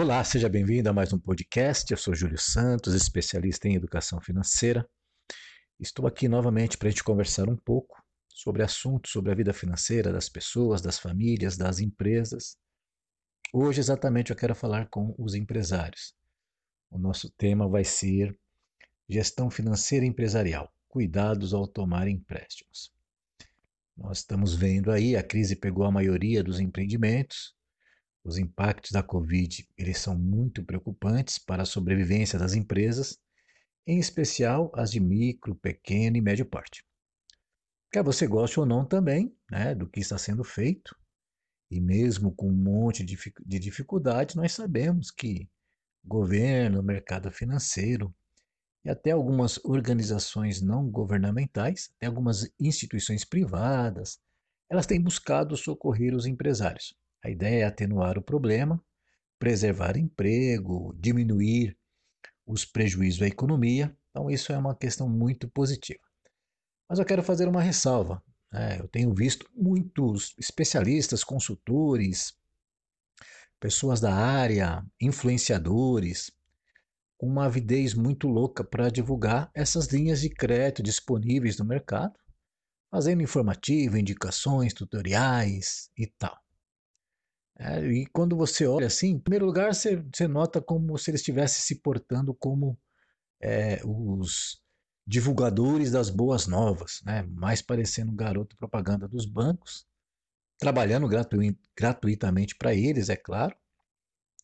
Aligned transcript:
Olá, 0.00 0.22
seja 0.22 0.48
bem-vindo 0.48 0.88
a 0.88 0.92
mais 0.92 1.12
um 1.12 1.18
podcast. 1.18 1.90
Eu 1.90 1.98
sou 1.98 2.14
Júlio 2.14 2.38
Santos, 2.38 2.94
especialista 2.94 3.66
em 3.66 3.74
educação 3.74 4.20
financeira. 4.20 4.88
Estou 5.80 6.06
aqui 6.06 6.28
novamente 6.28 6.78
para 6.78 6.86
a 6.86 6.90
gente 6.92 7.02
conversar 7.02 7.48
um 7.48 7.56
pouco 7.56 8.00
sobre 8.28 8.62
assuntos 8.62 9.10
sobre 9.10 9.32
a 9.32 9.34
vida 9.34 9.52
financeira 9.52 10.12
das 10.12 10.28
pessoas, 10.28 10.80
das 10.80 11.00
famílias, 11.00 11.56
das 11.56 11.80
empresas. 11.80 12.56
Hoje, 13.52 13.80
exatamente, 13.80 14.30
eu 14.30 14.36
quero 14.36 14.54
falar 14.54 14.88
com 14.88 15.16
os 15.18 15.34
empresários. 15.34 16.14
O 16.92 16.96
nosso 16.96 17.28
tema 17.30 17.68
vai 17.68 17.82
ser 17.82 18.38
gestão 19.08 19.50
financeira 19.50 20.06
empresarial, 20.06 20.72
cuidados 20.86 21.52
ao 21.52 21.66
tomar 21.66 22.06
empréstimos. 22.06 22.92
Nós 23.96 24.18
estamos 24.18 24.54
vendo 24.54 24.92
aí, 24.92 25.16
a 25.16 25.24
crise 25.24 25.56
pegou 25.56 25.84
a 25.84 25.90
maioria 25.90 26.44
dos 26.44 26.60
empreendimentos, 26.60 27.57
os 28.24 28.38
impactos 28.38 28.90
da 28.90 29.02
Covid 29.02 29.66
eles 29.76 29.98
são 29.98 30.18
muito 30.18 30.64
preocupantes 30.64 31.38
para 31.38 31.62
a 31.62 31.66
sobrevivência 31.66 32.38
das 32.38 32.54
empresas, 32.54 33.18
em 33.86 33.98
especial 33.98 34.70
as 34.74 34.90
de 34.90 35.00
micro, 35.00 35.54
pequeno 35.54 36.16
e 36.16 36.20
médio 36.20 36.44
porte. 36.44 36.84
Quer 37.90 38.02
você 38.02 38.26
goste 38.26 38.60
ou 38.60 38.66
não 38.66 38.84
também 38.84 39.34
né, 39.50 39.74
do 39.74 39.88
que 39.88 40.00
está 40.00 40.18
sendo 40.18 40.44
feito, 40.44 40.94
e 41.70 41.80
mesmo 41.80 42.34
com 42.34 42.48
um 42.48 42.56
monte 42.56 43.04
de 43.04 43.58
dificuldades, 43.58 44.34
nós 44.34 44.52
sabemos 44.52 45.10
que 45.10 45.48
governo, 46.04 46.82
mercado 46.82 47.30
financeiro 47.30 48.14
e 48.84 48.90
até 48.90 49.10
algumas 49.10 49.62
organizações 49.64 50.62
não 50.62 50.88
governamentais, 50.90 51.90
até 51.96 52.06
algumas 52.06 52.50
instituições 52.58 53.24
privadas, 53.24 54.18
elas 54.70 54.86
têm 54.86 55.00
buscado 55.00 55.56
socorrer 55.56 56.14
os 56.14 56.26
empresários. 56.26 56.94
A 57.24 57.30
ideia 57.30 57.64
é 57.64 57.66
atenuar 57.66 58.16
o 58.16 58.22
problema, 58.22 58.82
preservar 59.38 59.96
emprego, 59.96 60.94
diminuir 60.98 61.76
os 62.46 62.64
prejuízos 62.64 63.22
à 63.22 63.26
economia. 63.26 63.96
Então, 64.10 64.30
isso 64.30 64.52
é 64.52 64.58
uma 64.58 64.74
questão 64.74 65.08
muito 65.08 65.48
positiva. 65.48 66.02
Mas 66.88 66.98
eu 66.98 67.04
quero 67.04 67.22
fazer 67.22 67.46
uma 67.46 67.62
ressalva. 67.62 68.22
Né? 68.52 68.80
Eu 68.80 68.88
tenho 68.88 69.12
visto 69.14 69.48
muitos 69.54 70.34
especialistas, 70.38 71.22
consultores, 71.22 72.34
pessoas 73.60 74.00
da 74.00 74.14
área, 74.14 74.84
influenciadores, 75.00 76.30
com 77.18 77.26
uma 77.26 77.46
avidez 77.46 77.94
muito 77.94 78.28
louca 78.28 78.62
para 78.62 78.90
divulgar 78.90 79.50
essas 79.52 79.88
linhas 79.88 80.20
de 80.20 80.30
crédito 80.30 80.82
disponíveis 80.82 81.58
no 81.58 81.64
mercado, 81.64 82.18
fazendo 82.90 83.22
informativo, 83.22 83.98
indicações, 83.98 84.72
tutoriais 84.72 85.90
e 85.98 86.06
tal. 86.06 86.38
É, 87.58 87.84
e 87.86 88.06
quando 88.06 88.36
você 88.36 88.66
olha 88.66 88.86
assim, 88.86 89.08
em 89.10 89.18
primeiro 89.18 89.44
lugar, 89.44 89.74
você, 89.74 89.96
você 89.96 90.28
nota 90.28 90.62
como 90.62 90.96
se 90.96 91.10
ele 91.10 91.16
estivesse 91.16 91.60
se 91.60 91.80
portando 91.80 92.32
como 92.32 92.78
é, 93.40 93.80
os 93.84 94.62
divulgadores 95.06 95.90
das 95.90 96.08
boas 96.08 96.46
novas, 96.46 97.00
né? 97.04 97.22
mais 97.22 97.60
parecendo 97.60 98.12
um 98.12 98.16
garoto 98.16 98.56
propaganda 98.56 99.08
dos 99.08 99.26
bancos, 99.26 99.86
trabalhando 100.58 101.08
gratu 101.08 101.38
gratuitamente 101.76 102.54
para 102.54 102.74
eles, 102.74 103.08
é 103.08 103.16
claro, 103.16 103.56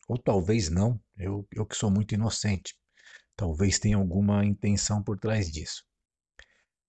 ou 0.08 0.18
talvez 0.18 0.68
não, 0.68 1.00
eu, 1.16 1.46
eu 1.52 1.66
que 1.66 1.76
sou 1.76 1.90
muito 1.90 2.14
inocente, 2.14 2.74
talvez 3.36 3.78
tenha 3.78 3.96
alguma 3.96 4.44
intenção 4.44 5.02
por 5.02 5.18
trás 5.18 5.50
disso. 5.50 5.84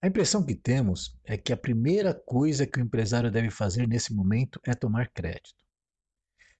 A 0.01 0.07
impressão 0.07 0.45
que 0.45 0.55
temos 0.55 1.17
é 1.23 1.37
que 1.37 1.51
a 1.51 1.57
primeira 1.57 2.13
coisa 2.13 2.67
que 2.67 2.79
o 2.79 2.83
empresário 2.83 3.31
deve 3.31 3.49
fazer 3.49 3.87
nesse 3.87 4.13
momento 4.13 4.59
é 4.63 4.73
tomar 4.73 5.09
crédito. 5.09 5.64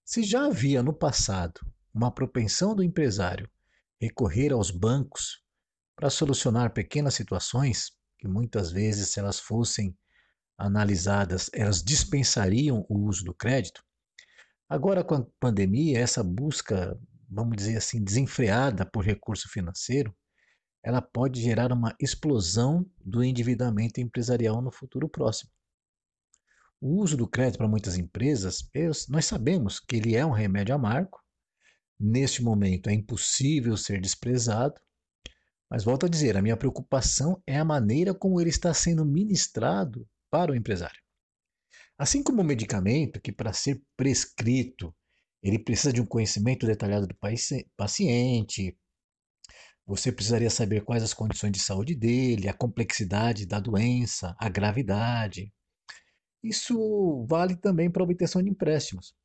Se 0.08 0.22
já 0.22 0.46
havia 0.46 0.84
no 0.84 0.94
passado 0.94 1.60
uma 1.92 2.14
propensão 2.14 2.76
do 2.76 2.84
empresário 2.84 3.50
recorrer 4.00 4.54
aos 4.54 4.70
bancos 4.70 5.44
para 5.96 6.12
solucionar 6.12 6.72
pequenas 6.74 7.16
situações, 7.16 7.90
que 8.20 8.28
muitas 8.28 8.72
vezes, 8.72 9.10
se 9.10 9.20
elas 9.20 9.40
fossem 9.40 9.98
analisadas, 10.60 11.50
elas 11.52 11.84
dispensariam 11.84 12.86
o 12.88 13.00
uso 13.00 13.26
do 13.26 13.34
crédito, 13.34 13.84
agora 14.70 15.04
com 15.04 15.16
a 15.16 15.26
pandemia, 15.40 15.98
essa 15.98 16.24
busca, 16.24 16.96
vamos 17.28 17.58
dizer 17.58 17.78
assim, 17.78 18.04
desenfreada 18.04 18.86
por 18.86 19.04
recurso 19.04 19.50
financeiro, 19.50 20.16
ela 20.84 21.02
pode 21.02 21.42
gerar 21.42 21.72
uma 21.74 21.96
explosão 22.00 22.86
do 23.04 23.24
endividamento 23.24 24.00
empresarial 24.00 24.62
no 24.62 24.72
futuro 24.72 25.10
próximo. 25.10 25.50
O 26.88 27.02
uso 27.02 27.18
do 27.18 27.28
crédito 27.28 27.58
para 27.58 27.68
muitas 27.68 27.98
empresas, 27.98 28.64
nós 29.10 29.26
sabemos 29.26 29.80
que 29.80 29.96
ele 29.96 30.16
é 30.16 30.24
um 30.24 30.30
remédio 30.30 30.76
amargo. 30.76 31.20
Neste 32.00 32.44
momento 32.44 32.92
é 32.92 32.94
impossível 32.94 33.76
ser 33.76 34.00
desprezado. 34.00 34.80
Mas 35.68 35.84
volto 35.84 36.06
a 36.06 36.10
dizer, 36.10 36.38
a 36.38 36.44
minha 36.44 36.56
preocupação 36.56 37.42
é 37.48 37.58
a 37.58 37.66
maneira 37.66 38.14
como 38.14 38.40
ele 38.40 38.52
está 38.52 38.72
sendo 38.72 39.04
ministrado 39.04 40.08
para 40.30 40.52
o 40.52 40.56
empresário. 40.56 41.02
Assim 41.98 42.22
como 42.22 42.44
o 42.44 42.46
medicamento, 42.46 43.20
que 43.20 43.32
para 43.32 43.52
ser 43.52 43.82
prescrito, 43.98 44.96
ele 45.42 45.58
precisa 45.58 45.92
de 45.92 46.02
um 46.02 46.06
conhecimento 46.06 46.68
detalhado 46.68 47.08
do 47.08 47.16
paciente, 47.76 48.78
você 49.88 50.12
precisaria 50.12 50.52
saber 50.52 50.84
quais 50.84 51.02
as 51.02 51.16
condições 51.16 51.52
de 51.52 51.60
saúde 51.60 51.96
dele, 51.96 52.48
a 52.48 52.54
complexidade 52.54 53.48
da 53.48 53.60
doença, 53.60 54.36
a 54.38 54.48
gravidade. 54.50 55.52
Isso 56.46 57.26
vale 57.28 57.56
também 57.56 57.90
para 57.90 58.04
obtenção 58.04 58.42
de 58.42 58.52
empréstimos. 58.52 59.16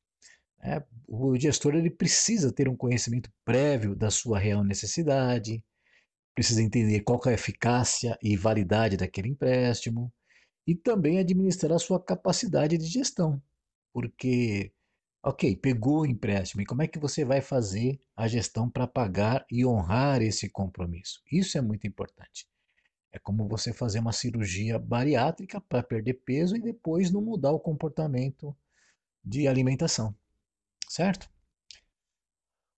É, 0.62 0.82
o 1.06 1.38
gestor 1.38 1.74
ele 1.74 1.90
precisa 1.90 2.50
ter 2.50 2.66
um 2.66 2.76
conhecimento 2.76 3.30
prévio 3.44 3.94
da 3.94 4.10
sua 4.10 4.38
real 4.38 4.64
necessidade, 4.64 5.62
precisa 6.34 6.62
entender 6.62 7.00
qual 7.00 7.20
é 7.26 7.30
a 7.30 7.34
eficácia 7.34 8.18
e 8.22 8.36
validade 8.38 8.96
daquele 8.96 9.28
empréstimo 9.28 10.10
e 10.66 10.74
também 10.74 11.18
administrar 11.18 11.72
a 11.72 11.78
sua 11.78 12.02
capacidade 12.02 12.78
de 12.78 12.86
gestão. 12.86 13.42
Porque, 13.92 14.72
ok, 15.22 15.56
pegou 15.56 16.02
o 16.02 16.06
empréstimo, 16.06 16.62
e 16.62 16.66
como 16.66 16.82
é 16.82 16.88
que 16.88 16.98
você 16.98 17.22
vai 17.22 17.42
fazer 17.42 18.00
a 18.16 18.26
gestão 18.28 18.70
para 18.70 18.86
pagar 18.86 19.44
e 19.50 19.66
honrar 19.66 20.22
esse 20.22 20.48
compromisso? 20.48 21.20
Isso 21.30 21.58
é 21.58 21.60
muito 21.60 21.86
importante. 21.86 22.46
É 23.12 23.18
como 23.18 23.48
você 23.48 23.72
fazer 23.72 23.98
uma 23.98 24.12
cirurgia 24.12 24.78
bariátrica 24.78 25.60
para 25.60 25.82
perder 25.82 26.14
peso 26.24 26.56
e 26.56 26.60
depois 26.60 27.10
não 27.10 27.20
mudar 27.20 27.50
o 27.50 27.58
comportamento 27.58 28.56
de 29.24 29.48
alimentação, 29.48 30.14
certo? 30.88 31.28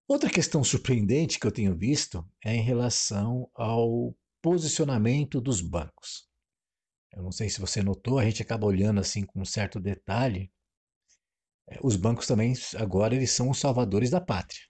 Outra 0.08 0.30
questão 0.30 0.64
surpreendente 0.64 1.38
que 1.38 1.46
eu 1.46 1.52
tenho 1.52 1.76
visto 1.76 2.26
é 2.44 2.54
em 2.54 2.62
relação 2.62 3.50
ao 3.54 4.14
posicionamento 4.40 5.40
dos 5.40 5.60
bancos. 5.60 6.28
Eu 7.12 7.22
não 7.22 7.30
sei 7.30 7.48
se 7.48 7.60
você 7.60 7.82
notou, 7.82 8.18
a 8.18 8.24
gente 8.24 8.42
acaba 8.42 8.66
olhando 8.66 9.00
assim 9.00 9.24
com 9.24 9.40
um 9.40 9.44
certo 9.44 9.78
detalhe. 9.78 10.50
É, 11.68 11.78
os 11.82 11.94
bancos 11.94 12.26
também 12.26 12.54
agora 12.76 13.14
eles 13.14 13.30
são 13.30 13.50
os 13.50 13.60
salvadores 13.60 14.10
da 14.10 14.20
pátria. 14.20 14.62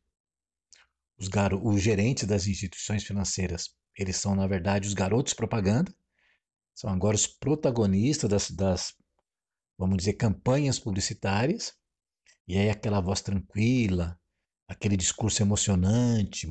Os, 1.17 1.29
os 1.63 1.81
gerentes 1.81 2.27
das 2.27 2.47
instituições 2.47 3.05
financeiras 3.05 3.75
eles 3.97 4.17
são, 4.17 4.35
na 4.35 4.47
verdade, 4.47 4.89
os 4.89 4.95
garotos 4.95 5.35
propaganda, 5.35 5.95
são 6.75 6.91
agora 6.91 7.15
os 7.15 7.27
protagonistas 7.27 8.31
das, 8.31 8.51
das 8.51 8.95
vamos 9.79 9.99
dizer, 9.99 10.15
campanhas 10.15 10.79
publicitárias. 10.79 11.75
E 12.49 12.57
aí 12.57 12.71
aquela 12.71 13.01
voz 13.01 13.21
tranquila, 13.21 14.19
aquele 14.67 14.97
discurso 14.97 15.43
emocionante, 15.43 16.49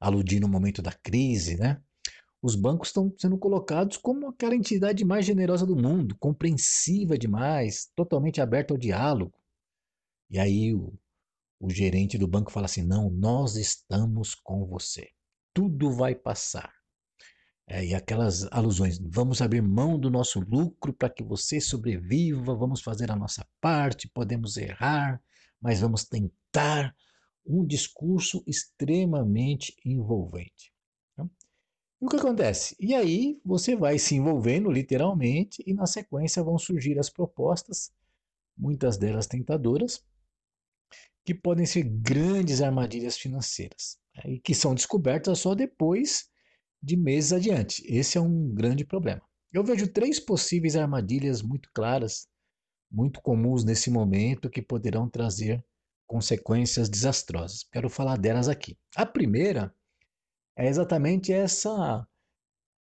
aludindo 0.00 0.46
no 0.46 0.52
momento 0.52 0.82
da 0.82 0.92
crise, 0.92 1.56
né? 1.56 1.80
Os 2.42 2.56
bancos 2.56 2.88
estão 2.88 3.14
sendo 3.16 3.38
colocados 3.38 3.96
como 3.96 4.28
aquela 4.28 4.56
entidade 4.56 5.04
mais 5.04 5.24
generosa 5.24 5.64
do 5.64 5.76
mundo, 5.76 6.16
compreensiva 6.18 7.16
demais, 7.16 7.88
totalmente 7.94 8.40
aberta 8.40 8.74
ao 8.74 8.78
diálogo. 8.78 9.38
E 10.28 10.40
aí 10.40 10.74
o, 10.74 10.92
o 11.60 11.70
gerente 11.70 12.18
do 12.18 12.26
banco 12.26 12.50
fala 12.50 12.66
assim: 12.66 12.82
não, 12.82 13.08
nós 13.08 13.54
estamos 13.54 14.34
com 14.34 14.66
você 14.66 15.08
tudo 15.54 15.90
vai 15.90 16.14
passar. 16.14 16.72
É, 17.66 17.84
e 17.84 17.94
aquelas 17.94 18.46
alusões, 18.50 18.98
vamos 18.98 19.40
abrir 19.40 19.62
mão 19.62 19.98
do 19.98 20.10
nosso 20.10 20.40
lucro 20.40 20.92
para 20.92 21.08
que 21.08 21.22
você 21.22 21.60
sobreviva, 21.60 22.54
vamos 22.54 22.82
fazer 22.82 23.10
a 23.10 23.16
nossa 23.16 23.46
parte, 23.60 24.08
podemos 24.08 24.56
errar, 24.56 25.22
mas 25.60 25.80
vamos 25.80 26.04
tentar 26.04 26.94
um 27.46 27.64
discurso 27.64 28.42
extremamente 28.46 29.74
envolvente. 29.84 30.72
Tá? 31.16 31.24
E 32.00 32.04
o 32.04 32.08
que 32.08 32.16
acontece? 32.16 32.76
E 32.80 32.94
aí 32.94 33.40
você 33.44 33.76
vai 33.76 33.98
se 33.98 34.16
envolvendo 34.16 34.70
literalmente 34.70 35.62
e 35.66 35.72
na 35.72 35.86
sequência 35.86 36.42
vão 36.42 36.58
surgir 36.58 36.98
as 36.98 37.08
propostas, 37.08 37.92
muitas 38.56 38.98
delas 38.98 39.26
tentadoras, 39.26 40.04
que 41.24 41.34
podem 41.34 41.64
ser 41.64 41.84
grandes 41.84 42.60
armadilhas 42.60 43.16
financeiras 43.16 43.98
e 44.26 44.40
que 44.40 44.54
são 44.54 44.74
descobertas 44.74 45.38
só 45.38 45.54
depois 45.54 46.28
de 46.82 46.96
meses 46.96 47.32
adiante. 47.32 47.82
Esse 47.86 48.18
é 48.18 48.20
um 48.20 48.52
grande 48.52 48.84
problema. 48.84 49.22
Eu 49.52 49.62
vejo 49.62 49.86
três 49.86 50.18
possíveis 50.18 50.76
armadilhas 50.76 51.42
muito 51.42 51.70
claras, 51.72 52.26
muito 52.90 53.20
comuns 53.20 53.64
nesse 53.64 53.90
momento, 53.90 54.50
que 54.50 54.62
poderão 54.62 55.08
trazer 55.08 55.64
consequências 56.06 56.88
desastrosas. 56.88 57.64
Quero 57.70 57.88
falar 57.88 58.16
delas 58.16 58.48
aqui. 58.48 58.76
A 58.96 59.06
primeira 59.06 59.74
é 60.56 60.68
exatamente 60.68 61.32
essa 61.32 62.06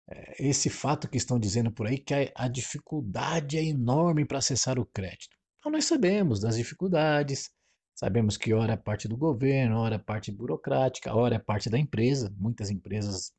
é, 0.10 0.36
esse 0.40 0.70
fato 0.70 1.10
que 1.10 1.18
estão 1.18 1.40
dizendo 1.40 1.72
por 1.72 1.88
aí 1.88 1.98
que 1.98 2.14
a, 2.14 2.32
a 2.36 2.48
dificuldade 2.48 3.58
é 3.58 3.64
enorme 3.64 4.26
para 4.26 4.38
acessar 4.38 4.80
o 4.80 4.86
crédito. 4.86 5.36
Então 5.60 5.72
nós 5.72 5.86
sabemos 5.86 6.40
das 6.40 6.56
dificuldades, 6.56 7.50
sabemos 7.94 8.38
que 8.38 8.54
ora 8.54 8.74
é 8.74 8.78
parte 8.78 9.08
do 9.08 9.18
governo, 9.18 9.80
ora 9.80 9.96
é 9.96 10.00
parte 10.00 10.32
burocrática, 10.32 11.14
ora 11.14 11.36
é 11.36 11.40
parte 11.40 11.70
da 11.70 11.78
empresa. 11.78 12.34
Muitas 12.38 12.70
empresas 12.70 13.34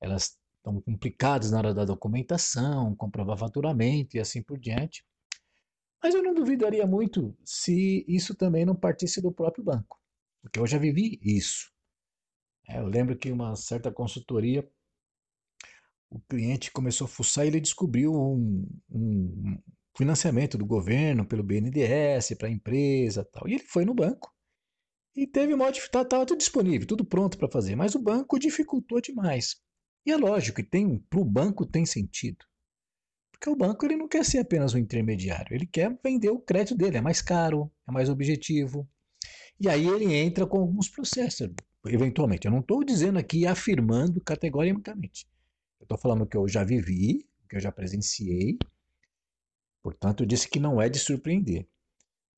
elas 0.00 0.38
estão 0.58 0.80
complicadas 0.80 1.50
na 1.50 1.58
hora 1.58 1.74
da 1.74 1.84
documentação, 1.84 2.94
comprovar 2.94 3.38
faturamento 3.38 4.16
e 4.16 4.20
assim 4.20 4.42
por 4.42 4.58
diante. 4.58 5.04
Mas 6.02 6.14
eu 6.14 6.22
não 6.22 6.34
duvidaria 6.34 6.86
muito 6.86 7.36
se 7.44 8.04
isso 8.08 8.34
também 8.34 8.64
não 8.64 8.76
partisse 8.76 9.20
do 9.20 9.32
próprio 9.32 9.64
banco, 9.64 9.98
porque 10.42 10.58
eu 10.58 10.66
já 10.66 10.78
vivi 10.78 11.18
isso. 11.22 11.72
É, 12.68 12.78
eu 12.78 12.86
lembro 12.86 13.16
que 13.16 13.32
uma 13.32 13.56
certa 13.56 13.90
consultoria, 13.90 14.68
o 16.10 16.20
cliente 16.20 16.70
começou 16.70 17.06
a 17.06 17.08
fuçar 17.08 17.44
e 17.44 17.48
ele 17.48 17.60
descobriu 17.60 18.14
um, 18.14 18.66
um 18.90 19.58
financiamento 19.96 20.56
do 20.56 20.64
governo 20.64 21.26
pelo 21.26 21.42
BNDES 21.42 22.36
para 22.38 22.48
a 22.48 22.50
empresa 22.50 23.24
tal. 23.24 23.48
E 23.48 23.54
ele 23.54 23.64
foi 23.64 23.84
no 23.84 23.94
banco 23.94 24.32
e 25.16 25.26
teve 25.26 25.52
uma 25.52 25.68
estava 25.70 26.04
tá, 26.04 26.24
tudo 26.24 26.38
disponível, 26.38 26.86
tudo 26.86 27.04
pronto 27.04 27.36
para 27.36 27.50
fazer, 27.50 27.74
mas 27.74 27.94
o 27.94 27.98
banco 27.98 28.38
dificultou 28.38 29.00
demais. 29.00 29.60
E 30.08 30.10
é 30.10 30.16
lógico, 30.16 30.62
que 30.62 30.98
para 31.10 31.20
o 31.20 31.24
banco 31.24 31.66
tem 31.66 31.84
sentido. 31.84 32.42
Porque 33.30 33.50
o 33.50 33.54
banco 33.54 33.84
ele 33.84 33.94
não 33.94 34.08
quer 34.08 34.24
ser 34.24 34.38
apenas 34.38 34.72
um 34.72 34.78
intermediário, 34.78 35.54
ele 35.54 35.66
quer 35.66 35.94
vender 36.02 36.30
o 36.30 36.38
crédito 36.38 36.74
dele, 36.74 36.96
é 36.96 37.00
mais 37.02 37.20
caro, 37.20 37.70
é 37.86 37.92
mais 37.92 38.08
objetivo. 38.08 38.88
E 39.60 39.68
aí 39.68 39.86
ele 39.86 40.14
entra 40.14 40.46
com 40.46 40.60
alguns 40.60 40.88
processos, 40.88 41.50
eventualmente. 41.84 42.46
Eu 42.46 42.50
não 42.50 42.60
estou 42.60 42.82
dizendo 42.82 43.18
aqui 43.18 43.46
afirmando 43.46 44.18
categoricamente. 44.22 45.28
Eu 45.78 45.84
estou 45.84 45.98
falando 45.98 46.26
que 46.26 46.38
eu 46.38 46.48
já 46.48 46.64
vivi, 46.64 47.28
que 47.46 47.56
eu 47.56 47.60
já 47.60 47.70
presenciei. 47.70 48.58
Portanto, 49.82 50.22
eu 50.22 50.26
disse 50.26 50.48
que 50.48 50.58
não 50.58 50.80
é 50.80 50.88
de 50.88 50.98
surpreender. 50.98 51.68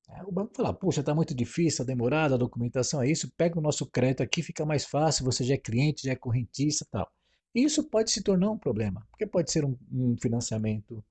É, 0.09 0.23
o 0.23 0.31
banco 0.33 0.53
fala, 0.53 0.73
puxa, 0.73 0.99
está 0.99 1.15
muito 1.15 1.33
difícil, 1.33 1.69
está 1.69 1.83
demorado, 1.85 2.33
a 2.33 2.37
documentação 2.37 3.01
é 3.01 3.09
isso, 3.09 3.31
pega 3.37 3.57
o 3.57 3.61
nosso 3.61 3.85
crédito 3.85 4.23
aqui, 4.23 4.43
fica 4.43 4.65
mais 4.65 4.83
fácil, 4.83 5.23
você 5.23 5.41
já 5.45 5.53
é 5.53 5.57
cliente, 5.57 6.03
já 6.03 6.11
é 6.11 6.17
correntista 6.17 6.85
tal. 6.91 7.09
Isso 7.53 7.83
pode 7.83 8.11
se 8.11 8.21
tornar 8.21 8.49
um 8.49 8.57
problema, 8.57 9.05
porque 9.09 9.27
pode 9.27 9.51
ser 9.51 9.65
um, 9.65 9.77
um 9.91 10.15
financiamento 10.17 11.03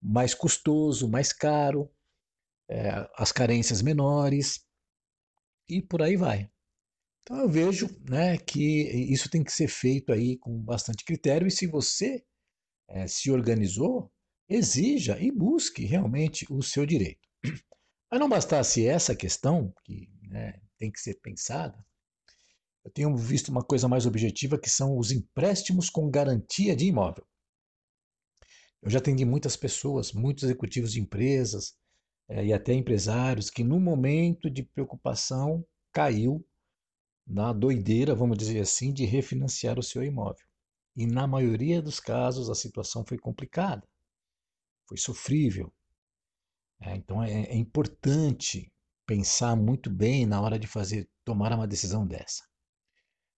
mais 0.00 0.34
custoso, 0.34 1.08
mais 1.08 1.32
caro, 1.32 1.90
é, 2.68 3.08
as 3.16 3.32
carências 3.32 3.82
menores 3.82 4.64
e 5.68 5.80
por 5.80 6.02
aí 6.02 6.16
vai. 6.16 6.50
Então 7.22 7.38
eu 7.38 7.48
vejo 7.48 7.88
né, 8.08 8.36
que 8.38 8.82
isso 9.12 9.28
tem 9.28 9.42
que 9.42 9.52
ser 9.52 9.68
feito 9.68 10.12
aí 10.12 10.36
com 10.36 10.58
bastante 10.58 11.04
critério 11.04 11.46
e 11.46 11.50
se 11.50 11.66
você 11.66 12.24
é, 12.88 13.06
se 13.06 13.30
organizou, 13.30 14.12
exija 14.48 15.18
e 15.20 15.30
busque 15.30 15.84
realmente 15.84 16.46
o 16.50 16.62
seu 16.62 16.84
direito. 16.84 17.28
Mas 18.10 18.18
não 18.20 18.28
bastasse 18.28 18.86
essa 18.86 19.14
questão, 19.14 19.72
que 19.84 20.10
né, 20.22 20.60
tem 20.76 20.90
que 20.90 21.00
ser 21.00 21.14
pensada, 21.20 21.84
eu 22.84 22.90
tenho 22.90 23.14
visto 23.16 23.48
uma 23.48 23.62
coisa 23.62 23.88
mais 23.88 24.06
objetiva 24.06 24.58
que 24.58 24.70
são 24.70 24.96
os 24.96 25.10
empréstimos 25.10 25.90
com 25.90 26.10
garantia 26.10 26.74
de 26.74 26.86
imóvel. 26.86 27.26
Eu 28.82 28.90
já 28.90 28.98
atendi 28.98 29.24
muitas 29.24 29.56
pessoas, 29.56 30.12
muitos 30.12 30.44
executivos 30.44 30.92
de 30.92 31.00
empresas 31.00 31.76
é, 32.28 32.46
e 32.46 32.52
até 32.52 32.72
empresários 32.72 33.50
que 33.50 33.62
no 33.62 33.78
momento 33.78 34.48
de 34.48 34.62
preocupação 34.62 35.64
caiu 35.92 36.44
na 37.26 37.52
doideira, 37.52 38.14
vamos 38.14 38.38
dizer 38.38 38.60
assim, 38.60 38.92
de 38.92 39.04
refinanciar 39.04 39.78
o 39.78 39.82
seu 39.82 40.02
imóvel. 40.02 40.44
E 40.96 41.06
na 41.06 41.26
maioria 41.26 41.82
dos 41.82 42.00
casos 42.00 42.48
a 42.48 42.54
situação 42.54 43.04
foi 43.04 43.18
complicada, 43.18 43.86
foi 44.88 44.96
sofrível. 44.96 45.72
É, 46.80 46.96
então 46.96 47.22
é, 47.22 47.42
é 47.42 47.56
importante 47.56 48.72
pensar 49.06 49.54
muito 49.54 49.90
bem 49.90 50.24
na 50.24 50.40
hora 50.40 50.58
de 50.58 50.66
fazer 50.66 51.08
tomar 51.24 51.52
uma 51.52 51.68
decisão 51.68 52.06
dessa. 52.06 52.49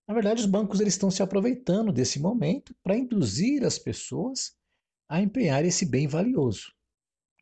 Na 0.07 0.15
verdade, 0.15 0.41
os 0.41 0.47
bancos 0.47 0.81
eles 0.81 0.95
estão 0.95 1.11
se 1.11 1.23
aproveitando 1.23 1.93
desse 1.93 2.19
momento 2.19 2.75
para 2.83 2.97
induzir 2.97 3.65
as 3.65 3.79
pessoas 3.79 4.57
a 5.09 5.21
empenhar 5.21 5.65
esse 5.65 5.87
bem 5.87 6.09
valioso. 6.09 6.73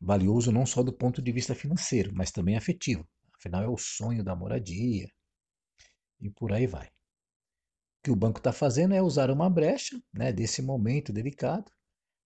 Valioso 0.01 0.51
não 0.51 0.65
só 0.65 0.83
do 0.83 0.93
ponto 0.93 1.21
de 1.21 1.31
vista 1.31 1.55
financeiro, 1.55 2.11
mas 2.13 2.31
também 2.31 2.55
afetivo. 2.57 3.07
Afinal, 3.33 3.63
é 3.63 3.67
o 3.67 3.77
sonho 3.77 4.23
da 4.23 4.35
moradia 4.35 5.07
e 6.19 6.29
por 6.29 6.53
aí 6.53 6.67
vai. 6.67 6.87
O 6.87 8.03
que 8.03 8.11
o 8.11 8.15
banco 8.15 8.39
está 8.39 8.51
fazendo 8.51 8.93
é 8.93 9.01
usar 9.01 9.29
uma 9.31 9.49
brecha 9.49 10.01
né, 10.13 10.31
desse 10.31 10.61
momento 10.61 11.11
delicado 11.11 11.71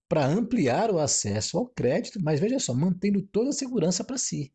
para 0.08 0.26
ampliar 0.26 0.90
o 0.90 0.98
acesso 0.98 1.58
ao 1.58 1.68
crédito, 1.68 2.22
mas 2.22 2.38
veja 2.38 2.58
só, 2.58 2.74
mantendo 2.74 3.20
toda 3.22 3.50
a 3.50 3.52
segurança 3.52 4.04
para 4.04 4.16
si. 4.16 4.54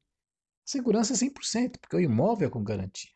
Segurança 0.65 1.13
100%, 1.13 1.79
porque 1.79 1.95
o 1.95 1.99
imóvel 1.99 2.47
é 2.47 2.51
com 2.51 2.63
garantia. 2.63 3.11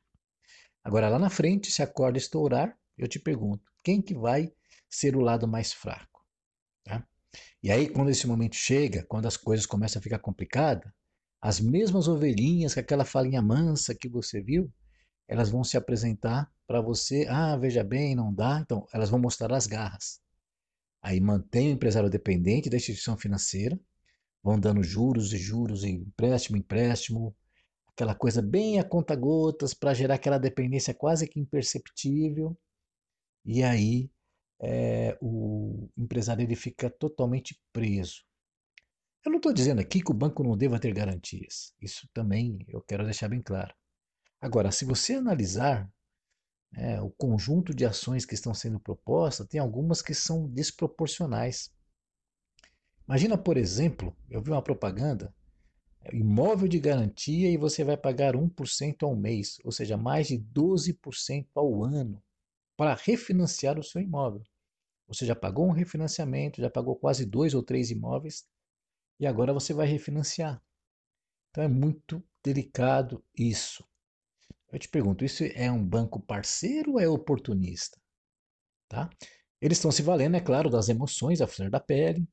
Agora, 0.85 1.09
lá 1.09 1.17
na 1.17 1.31
frente, 1.31 1.71
se 1.71 1.81
a 1.81 1.87
corda 1.87 2.19
estourar, 2.19 2.77
eu 2.95 3.07
te 3.07 3.17
pergunto, 3.17 3.63
quem 3.83 3.99
que 3.99 4.13
vai 4.13 4.53
ser 4.87 5.15
o 5.15 5.19
lado 5.19 5.47
mais 5.47 5.73
fraco? 5.73 6.23
Tá? 6.83 7.03
E 7.63 7.71
aí, 7.71 7.89
quando 7.89 8.11
esse 8.11 8.27
momento 8.27 8.55
chega, 8.55 9.03
quando 9.03 9.25
as 9.25 9.35
coisas 9.35 9.65
começam 9.65 9.99
a 9.99 10.03
ficar 10.03 10.19
complicadas, 10.19 10.87
as 11.41 11.59
mesmas 11.59 12.07
ovelhinhas, 12.07 12.75
com 12.75 12.79
aquela 12.79 13.03
falinha 13.03 13.41
mansa 13.41 13.95
que 13.95 14.07
você 14.07 14.39
viu, 14.39 14.71
elas 15.27 15.49
vão 15.49 15.63
se 15.63 15.75
apresentar 15.75 16.53
para 16.67 16.81
você. 16.81 17.25
Ah, 17.27 17.57
veja 17.57 17.83
bem, 17.83 18.15
não 18.15 18.31
dá. 18.31 18.59
Então, 18.59 18.87
elas 18.93 19.09
vão 19.09 19.19
mostrar 19.19 19.51
as 19.53 19.65
garras. 19.65 20.21
Aí 21.01 21.19
mantém 21.19 21.69
o 21.69 21.73
empresário 21.73 22.11
dependente 22.11 22.69
da 22.69 22.77
instituição 22.77 23.17
financeira, 23.17 23.79
vão 24.43 24.59
dando 24.59 24.83
juros 24.83 25.33
e 25.33 25.37
juros 25.39 25.83
e 25.83 25.89
empréstimo, 25.89 26.57
empréstimo, 26.57 27.35
aquela 27.95 28.13
coisa 28.13 28.41
bem 28.41 28.77
a 28.77 28.83
conta 28.83 29.15
gotas 29.15 29.73
para 29.73 29.93
gerar 29.93 30.15
aquela 30.15 30.37
dependência 30.37 30.93
quase 30.93 31.27
que 31.27 31.39
imperceptível. 31.39 32.57
E 33.45 33.63
aí 33.63 34.11
é, 34.59 35.17
o 35.21 35.89
empresário 35.97 36.43
ele 36.43 36.55
fica 36.55 36.89
totalmente 36.89 37.59
preso. 37.71 38.23
Eu 39.25 39.31
não 39.31 39.37
estou 39.37 39.53
dizendo 39.53 39.79
aqui 39.79 40.03
que 40.03 40.11
o 40.11 40.15
banco 40.15 40.43
não 40.43 40.57
deva 40.57 40.79
ter 40.79 40.93
garantias. 40.93 41.73
Isso 41.81 42.07
também 42.13 42.59
eu 42.67 42.81
quero 42.81 43.05
deixar 43.05 43.29
bem 43.29 43.41
claro. 43.41 43.73
Agora, 44.41 44.71
se 44.71 44.85
você 44.85 45.13
analisar 45.15 45.89
é, 46.75 47.01
o 47.01 47.09
conjunto 47.09 47.73
de 47.73 47.85
ações 47.85 48.25
que 48.25 48.35
estão 48.35 48.53
sendo 48.53 48.79
propostas, 48.79 49.47
tem 49.47 49.59
algumas 49.59 50.01
que 50.01 50.13
são 50.13 50.47
desproporcionais. 50.49 51.73
Imagina, 53.07 53.37
por 53.37 53.55
exemplo, 53.55 54.15
eu 54.29 54.41
vi 54.41 54.51
uma 54.51 54.61
propaganda 54.61 55.33
imóvel 56.11 56.67
de 56.67 56.79
garantia 56.79 57.49
e 57.49 57.57
você 57.57 57.83
vai 57.83 57.97
pagar 57.97 58.35
1% 58.35 59.03
ao 59.03 59.15
mês, 59.15 59.57
ou 59.63 59.71
seja, 59.71 59.97
mais 59.97 60.27
de 60.27 60.37
12% 60.37 61.47
ao 61.55 61.83
ano, 61.83 62.21
para 62.77 62.93
refinanciar 62.93 63.79
o 63.79 63.83
seu 63.83 64.01
imóvel. 64.01 64.43
Você 65.07 65.25
já 65.25 65.35
pagou 65.35 65.67
um 65.67 65.71
refinanciamento, 65.71 66.61
já 66.61 66.69
pagou 66.69 66.95
quase 66.95 67.25
dois 67.25 67.53
ou 67.53 67.63
três 67.63 67.91
imóveis 67.91 68.45
e 69.19 69.27
agora 69.27 69.53
você 69.53 69.73
vai 69.73 69.87
refinanciar. 69.87 70.61
Então 71.49 71.63
é 71.63 71.67
muito 71.67 72.23
delicado 72.43 73.23
isso. 73.37 73.83
Eu 74.71 74.79
te 74.79 74.89
pergunto, 74.89 75.23
isso 75.23 75.43
é 75.43 75.71
um 75.71 75.83
banco 75.83 76.19
parceiro 76.19 76.93
ou 76.93 76.99
é 76.99 77.07
oportunista? 77.07 77.99
Tá? 78.89 79.09
Eles 79.61 79.77
estão 79.77 79.91
se 79.91 80.01
valendo, 80.01 80.35
é 80.35 80.41
claro, 80.41 80.69
das 80.69 80.89
emoções, 80.89 81.41
a 81.41 81.47
flor 81.47 81.69
da 81.69 81.79
pele, 81.79 82.27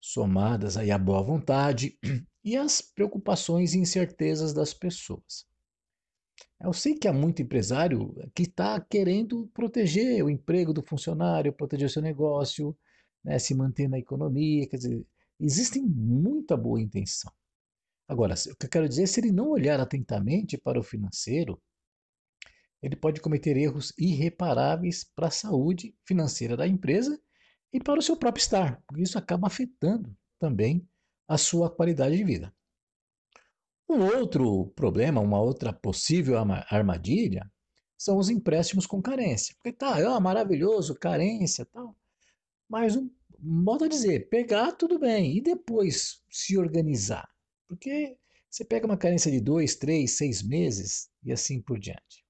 somadas 0.00 0.76
aí 0.76 0.90
à 0.90 0.98
boa 0.98 1.22
vontade 1.22 1.98
e 2.44 2.56
às 2.56 2.82
preocupações 2.82 3.72
e 3.72 3.78
incertezas 3.78 4.52
das 4.52 4.74
pessoas. 4.74 5.46
Eu 6.60 6.72
sei 6.72 6.94
que 6.94 7.08
há 7.08 7.12
muito 7.12 7.42
empresário 7.42 8.14
que 8.34 8.42
está 8.42 8.80
querendo 8.80 9.48
proteger 9.54 10.22
o 10.24 10.30
emprego 10.30 10.72
do 10.72 10.82
funcionário, 10.82 11.52
proteger 11.52 11.86
o 11.86 11.90
seu 11.90 12.02
negócio, 12.02 12.76
né, 13.24 13.38
se 13.38 13.54
manter 13.54 13.88
na 13.88 13.98
economia, 13.98 14.68
quer 14.68 14.76
dizer, 14.76 15.06
existe 15.40 15.80
muita 15.80 16.56
boa 16.56 16.80
intenção. 16.80 17.32
Agora, 18.06 18.34
o 18.34 18.56
que 18.56 18.66
eu 18.66 18.70
quero 18.70 18.88
dizer 18.88 19.04
é 19.04 19.06
se 19.06 19.20
ele 19.20 19.32
não 19.32 19.48
olhar 19.50 19.80
atentamente 19.80 20.58
para 20.58 20.78
o 20.78 20.82
financeiro, 20.82 21.60
ele 22.82 22.96
pode 22.96 23.20
cometer 23.20 23.56
erros 23.56 23.94
irreparáveis 23.96 25.04
para 25.04 25.28
a 25.28 25.30
saúde 25.30 25.96
financeira 26.04 26.54
da 26.54 26.68
empresa 26.68 27.18
e 27.72 27.80
para 27.80 27.98
o 27.98 28.02
seu 28.02 28.16
próprio 28.16 28.42
estar, 28.42 28.82
isso 28.96 29.16
acaba 29.16 29.46
afetando 29.46 30.14
também 30.38 30.86
a 31.26 31.38
sua 31.38 31.70
qualidade 31.70 32.16
de 32.16 32.24
vida. 32.24 32.54
Um 33.88 34.02
outro 34.16 34.66
problema, 34.74 35.20
uma 35.20 35.40
outra 35.40 35.72
possível 35.72 36.36
armadilha, 36.38 37.50
são 37.96 38.18
os 38.18 38.28
empréstimos 38.28 38.86
com 38.86 39.00
carência. 39.00 39.54
Porque 39.56 39.72
tá, 39.72 39.98
é 39.98 40.20
maravilhoso, 40.20 40.94
carência 40.94 41.64
tal. 41.66 41.96
Mas, 42.68 42.96
um, 42.96 43.10
modo 43.38 43.84
a 43.84 43.88
dizer, 43.88 44.28
pegar 44.28 44.72
tudo 44.72 44.98
bem 44.98 45.36
e 45.36 45.40
depois 45.40 46.22
se 46.30 46.56
organizar. 46.56 47.28
Porque 47.68 48.16
Você 48.50 48.64
pega 48.64 48.86
uma 48.86 48.96
carência 48.96 49.30
de 49.30 49.40
dois, 49.40 49.74
três, 49.74 50.12
seis 50.12 50.42
meses 50.42 51.10
e 51.24 51.32
assim 51.32 51.60
por 51.60 51.78
diante. 51.78 52.24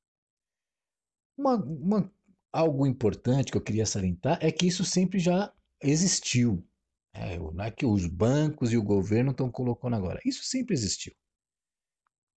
Uma, 1.37 1.57
uma, 1.57 2.13
algo 2.53 2.87
importante 2.87 3.53
que 3.53 3.59
eu 3.59 3.63
queria 3.63 3.85
salientar 3.85 4.39
é 4.41 4.51
que 4.51 4.67
isso 4.67 4.85
sempre 4.85 5.19
já 5.19 5.53
existiu. 5.83 6.67
É, 7.15 7.39
não 7.39 7.65
é 7.65 7.71
que 7.71 7.87
os 7.87 8.07
bancos 8.07 8.73
e 8.73 8.77
o 8.77 8.83
governo 8.83 9.31
estão 9.31 9.49
colocando 9.51 9.95
agora. 9.95 10.21
Isso 10.25 10.43
sempre 10.45 10.75
existiu. 10.75 11.15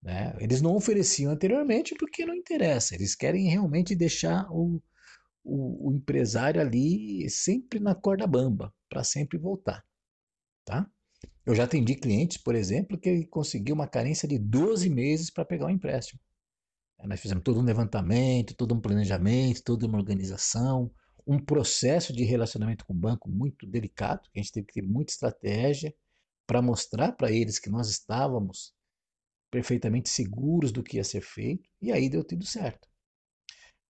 Né? 0.01 0.35
Eles 0.39 0.61
não 0.61 0.75
ofereciam 0.75 1.31
anteriormente 1.31 1.95
porque 1.95 2.25
não 2.25 2.35
interessa. 2.35 2.93
Eles 2.93 3.15
querem 3.15 3.49
realmente 3.49 3.95
deixar 3.95 4.47
o, 4.51 4.81
o, 5.43 5.89
o 5.89 5.93
empresário 5.93 6.61
ali 6.61 7.27
sempre 7.29 7.79
na 7.79 7.95
corda 7.95 8.27
bamba, 8.27 8.73
para 8.87 9.03
sempre 9.03 9.39
voltar. 9.39 9.83
Tá? 10.63 10.87
Eu 11.43 11.55
já 11.55 11.63
atendi 11.63 11.95
clientes, 11.95 12.37
por 12.37 12.53
exemplo, 12.53 12.99
que 12.99 13.25
conseguiu 13.25 13.73
uma 13.73 13.87
carência 13.87 14.27
de 14.27 14.37
12 14.37 14.89
meses 14.89 15.31
para 15.31 15.45
pegar 15.45 15.65
um 15.65 15.71
empréstimo. 15.71 16.19
Nós 17.03 17.19
fizemos 17.19 17.43
todo 17.43 17.59
um 17.59 17.63
levantamento, 17.63 18.55
todo 18.55 18.75
um 18.75 18.81
planejamento, 18.81 19.63
toda 19.63 19.85
uma 19.85 19.97
organização, 19.97 20.91
um 21.27 21.37
processo 21.37 22.13
de 22.13 22.23
relacionamento 22.23 22.85
com 22.85 22.93
o 22.93 22.97
banco 22.97 23.29
muito 23.29 23.67
delicado, 23.67 24.29
que 24.31 24.39
a 24.39 24.41
gente 24.41 24.53
teve 24.53 24.67
que 24.67 24.73
ter 24.73 24.81
muita 24.81 25.11
estratégia 25.11 25.93
para 26.47 26.61
mostrar 26.61 27.11
para 27.11 27.31
eles 27.31 27.59
que 27.59 27.69
nós 27.69 27.89
estávamos 27.89 28.73
perfeitamente 29.51 30.09
seguros 30.09 30.71
do 30.71 30.81
que 30.81 30.97
ia 30.97 31.03
ser 31.03 31.21
feito, 31.21 31.69
e 31.81 31.91
aí 31.91 32.09
deu 32.09 32.23
tudo 32.23 32.45
certo. 32.45 32.87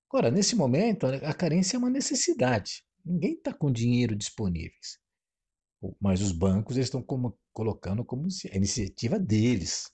Agora, 0.10 0.32
nesse 0.32 0.56
momento, 0.56 1.06
a 1.06 1.34
carência 1.34 1.76
é 1.76 1.80
uma 1.80 1.90
necessidade. 1.90 2.84
Ninguém 3.06 3.34
está 3.34 3.54
com 3.54 3.72
dinheiro 3.72 4.16
disponíveis. 4.16 5.00
Mas 6.00 6.22
os 6.22 6.32
bancos 6.32 6.76
eles 6.76 6.88
estão 6.88 7.04
como, 7.04 7.38
colocando 7.54 8.04
como 8.04 8.30
se 8.32 8.50
a 8.52 8.56
iniciativa 8.56 9.20
deles. 9.20 9.92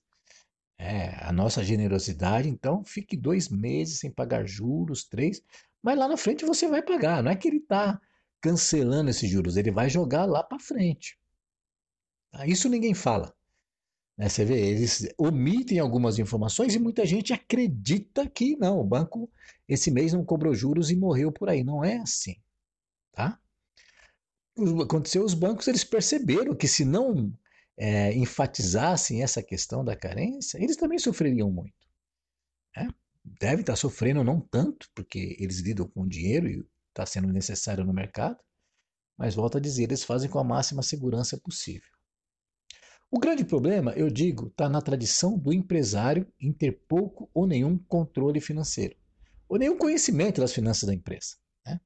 É, 0.78 1.16
a 1.24 1.32
nossa 1.32 1.64
generosidade, 1.64 2.48
então, 2.48 2.84
fique 2.86 3.18
dois 3.18 3.50
meses 3.50 4.00
sem 4.00 4.12
pagar 4.12 4.46
juros, 4.46 5.06
três, 5.06 5.42
mas 5.84 5.98
lá 5.98 6.08
na 6.08 6.16
frente 6.16 6.46
você 6.46 6.68
vai 6.68 6.82
pagar. 6.82 7.22
Não 7.22 7.32
é 7.32 7.36
que 7.36 7.48
ele 7.48 7.58
está 7.58 8.00
cancelando 8.42 9.10
esses 9.10 9.30
juros, 9.30 9.58
ele 9.58 9.72
vai 9.72 9.90
jogar 9.90 10.26
lá 10.26 10.42
para 10.42 10.60
frente. 10.60 11.20
Tá? 12.32 12.48
Isso 12.48 12.70
ninguém 12.70 12.94
fala. 12.94 13.36
Né? 14.18 14.30
Você 14.30 14.46
vê, 14.46 14.60
eles 14.60 15.08
omitem 15.18 15.80
algumas 15.80 16.18
informações 16.20 16.74
e 16.74 16.80
muita 16.80 17.06
gente 17.06 17.34
acredita 17.34 18.28
que 18.28 18.56
não, 18.56 18.80
o 18.80 18.84
banco 18.84 19.30
esse 19.68 19.92
mês 19.92 20.14
não 20.14 20.24
cobrou 20.24 20.56
juros 20.56 20.90
e 20.90 20.96
morreu 20.96 21.32
por 21.32 21.50
aí. 21.50 21.64
Não 21.64 21.84
é 21.84 21.98
assim. 21.98 22.36
Tá? 23.12 23.40
Aconteceu, 24.82 25.24
os 25.24 25.34
bancos 25.34 25.68
eles 25.68 25.84
perceberam 25.84 26.56
que 26.56 26.68
se 26.68 26.86
não 26.86 27.34
é, 27.78 28.14
enfatizassem 28.14 29.24
essa 29.24 29.42
questão 29.42 29.84
da 29.84 29.96
carência, 29.96 30.58
eles 30.62 30.78
também 30.78 31.00
sofreriam 31.00 31.52
muito. 31.52 31.74
Né? 32.76 32.88
Deve 33.24 33.62
estar 33.62 33.76
sofrendo 33.76 34.24
não 34.24 34.42
tanto, 34.42 34.90
porque 34.94 35.38
eles 35.40 35.60
lidam 35.60 35.88
com 35.88 36.08
dinheiro 36.08 36.48
e 36.48 36.66
está 36.90 37.06
sendo 37.06 37.32
necessário 37.32 37.86
no 37.86 37.94
mercado, 37.94 38.38
mas 39.18 39.36
volto 39.36 39.58
a 39.58 39.62
dizer, 39.62 39.84
eles 39.84 40.04
fazem 40.04 40.30
com 40.30 40.40
a 40.40 40.44
máxima 40.44 40.82
segurança 40.82 41.38
possível. 41.38 41.90
O 43.10 43.20
grande 43.20 43.46
problema, 43.46 43.92
eu 43.92 44.10
digo, 44.10 44.48
está 44.48 44.68
na 44.68 44.82
tradição 44.82 45.38
do 45.38 45.54
empresário 45.54 46.28
em 46.40 46.52
ter 46.52 46.84
pouco 46.88 47.30
ou 47.34 47.46
nenhum 47.46 47.78
controle 47.78 48.42
financeiro, 48.42 48.96
ou 49.48 49.58
nenhum 49.58 49.78
conhecimento 49.78 50.42
das 50.42 50.52
finanças 50.52 50.88
da 50.88 50.96
empresa. 50.96 51.38
Né? 51.66 51.80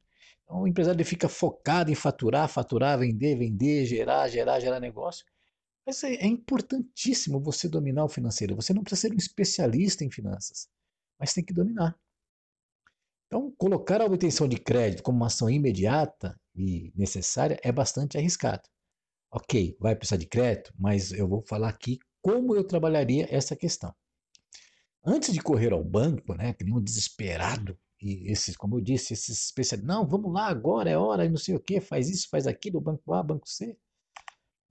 Então, 0.44 0.62
o 0.62 0.68
empresário 0.68 1.04
fica 1.06 1.28
focado 1.28 1.92
em 1.92 1.96
faturar, 1.96 2.48
faturar, 2.48 2.98
vender, 2.98 3.38
vender, 3.38 3.86
gerar, 3.86 4.30
gerar, 4.30 4.62
gerar 4.62 4.80
negócio. 4.80 5.26
Mas 5.86 6.02
é, 6.04 6.14
é 6.16 6.26
importantíssimo 6.26 7.42
você 7.42 7.68
dominar 7.68 8.06
o 8.06 8.10
financeiro. 8.10 8.56
Você 8.56 8.74
não 8.74 8.84
precisa 8.84 9.10
ser 9.10 9.14
um 9.14 9.18
especialista 9.18 10.06
em 10.06 10.10
finanças, 10.10 10.70
mas 11.20 11.34
tem 11.34 11.44
que 11.44 11.54
dominar. 11.54 11.98
Então, 13.28 13.52
colocar 13.58 14.02
a 14.02 14.06
obtenção 14.06 14.48
de 14.48 14.58
crédito 14.58 15.04
como 15.04 15.18
uma 15.18 15.28
ação 15.28 15.50
imediata 15.50 16.40
e 16.56 16.94
necessária 16.96 17.60
é 17.62 17.72
bastante 17.72 18.18
arriscado. 18.18 18.64
Ok, 19.32 19.76
vai 19.80 19.96
precisar 19.96 20.18
de 20.18 20.26
crédito, 20.26 20.74
mas 20.78 21.12
eu 21.12 21.28
vou 21.28 21.42
falar 21.42 21.70
aqui 21.70 22.00
como 22.22 22.56
eu 22.56 22.64
trabalharia 22.64 23.28
essa 23.30 23.56
questão. 23.56 23.94
Antes 25.06 25.34
de 25.34 25.42
correr 25.42 25.74
ao 25.74 25.84
banco, 25.84 26.34
né, 26.34 26.56
um 26.66 26.82
desesperado, 26.82 27.78
e 28.02 28.32
esses, 28.32 28.56
como 28.56 28.78
eu 28.78 28.82
disse, 28.82 29.14
esses 29.14 29.46
especialistas, 29.46 29.88
não, 29.88 30.08
vamos 30.08 30.32
lá 30.32 30.48
agora, 30.48 30.90
é 30.90 30.98
hora, 30.98 31.28
não 31.30 31.38
sei 31.38 31.56
o 31.56 31.60
que, 31.60 31.82
faz 31.82 32.10
isso, 32.10 32.30
faz 32.30 32.48
aquilo, 32.48 32.80
banco 32.80 33.14
A, 33.14 33.24
banco 33.24 33.48
C. 33.48 33.78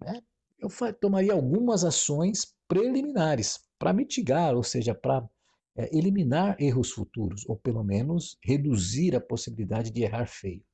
Né? 0.00 0.22
Eu 0.58 0.68
tomaria 1.00 1.32
algumas 1.32 1.84
ações 1.84 2.54
preliminares 2.68 3.60
para 3.78 3.92
mitigar, 3.92 4.54
ou 4.54 4.62
seja, 4.62 4.94
para 4.94 5.28
é, 5.76 5.96
eliminar 5.96 6.56
erros 6.58 6.90
futuros, 6.90 7.44
ou 7.46 7.56
pelo 7.56 7.84
menos 7.84 8.38
reduzir 8.42 9.14
a 9.14 9.20
possibilidade 9.20 9.90
de 9.90 10.02
errar 10.02 10.26
feio. 10.26 10.64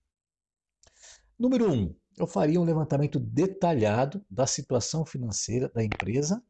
Número 1.39 1.73
um, 1.73 1.95
eu 2.17 2.27
faria 2.27 2.61
um 2.61 2.65
levantamento 2.65 3.19
detalhado 3.19 4.25
da 4.31 4.47
situação 4.47 5.05
financeira 5.05 5.69
da 5.69 5.83
empresa 5.83 6.43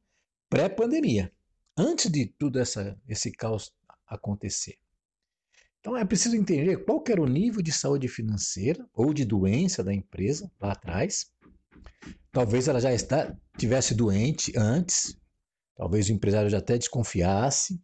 pré-pandemia, 0.50 1.32
antes 1.76 2.10
de 2.10 2.26
tudo 2.26 2.58
essa, 2.58 2.98
esse 3.08 3.32
caos 3.32 3.72
acontecer. 4.06 4.78
Então 5.80 5.96
é 5.96 6.04
preciso 6.04 6.36
entender 6.36 6.84
qual 6.84 7.02
era 7.08 7.22
o 7.22 7.26
nível 7.26 7.62
de 7.62 7.72
saúde 7.72 8.06
financeira 8.06 8.86
ou 8.92 9.14
de 9.14 9.24
doença 9.24 9.82
da 9.82 9.92
empresa 9.92 10.50
lá 10.60 10.72
atrás. 10.72 11.32
Talvez 12.30 12.68
ela 12.68 12.80
já 12.80 12.92
está, 12.92 13.36
tivesse 13.56 13.94
doente 13.94 14.52
antes, 14.56 15.16
talvez 15.74 16.08
o 16.08 16.12
empresário 16.12 16.50
já 16.50 16.58
até 16.58 16.76
desconfiasse, 16.76 17.80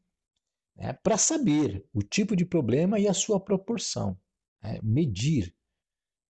né, 0.78 0.92
para 1.02 1.18
saber 1.18 1.84
o 1.92 2.02
tipo 2.02 2.36
de 2.36 2.46
problema 2.46 2.98
e 2.98 3.08
a 3.08 3.12
sua 3.12 3.40
proporção, 3.40 4.16
né, 4.62 4.78
medir 4.82 5.54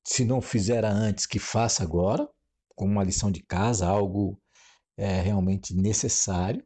se 0.05 0.25
não 0.25 0.40
fizera 0.40 0.90
antes, 0.90 1.26
que 1.26 1.38
faça 1.38 1.83
agora, 1.83 2.26
como 2.75 2.93
uma 2.93 3.05
lição 3.05 3.31
de 3.31 3.43
casa, 3.43 3.87
algo 3.87 4.40
é, 4.97 5.21
realmente 5.21 5.75
necessário. 5.75 6.64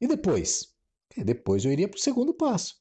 E 0.00 0.08
depois? 0.08 0.74
Depois 1.16 1.64
eu 1.64 1.70
iria 1.70 1.88
para 1.88 1.96
o 1.96 2.00
segundo 2.00 2.34
passo, 2.34 2.74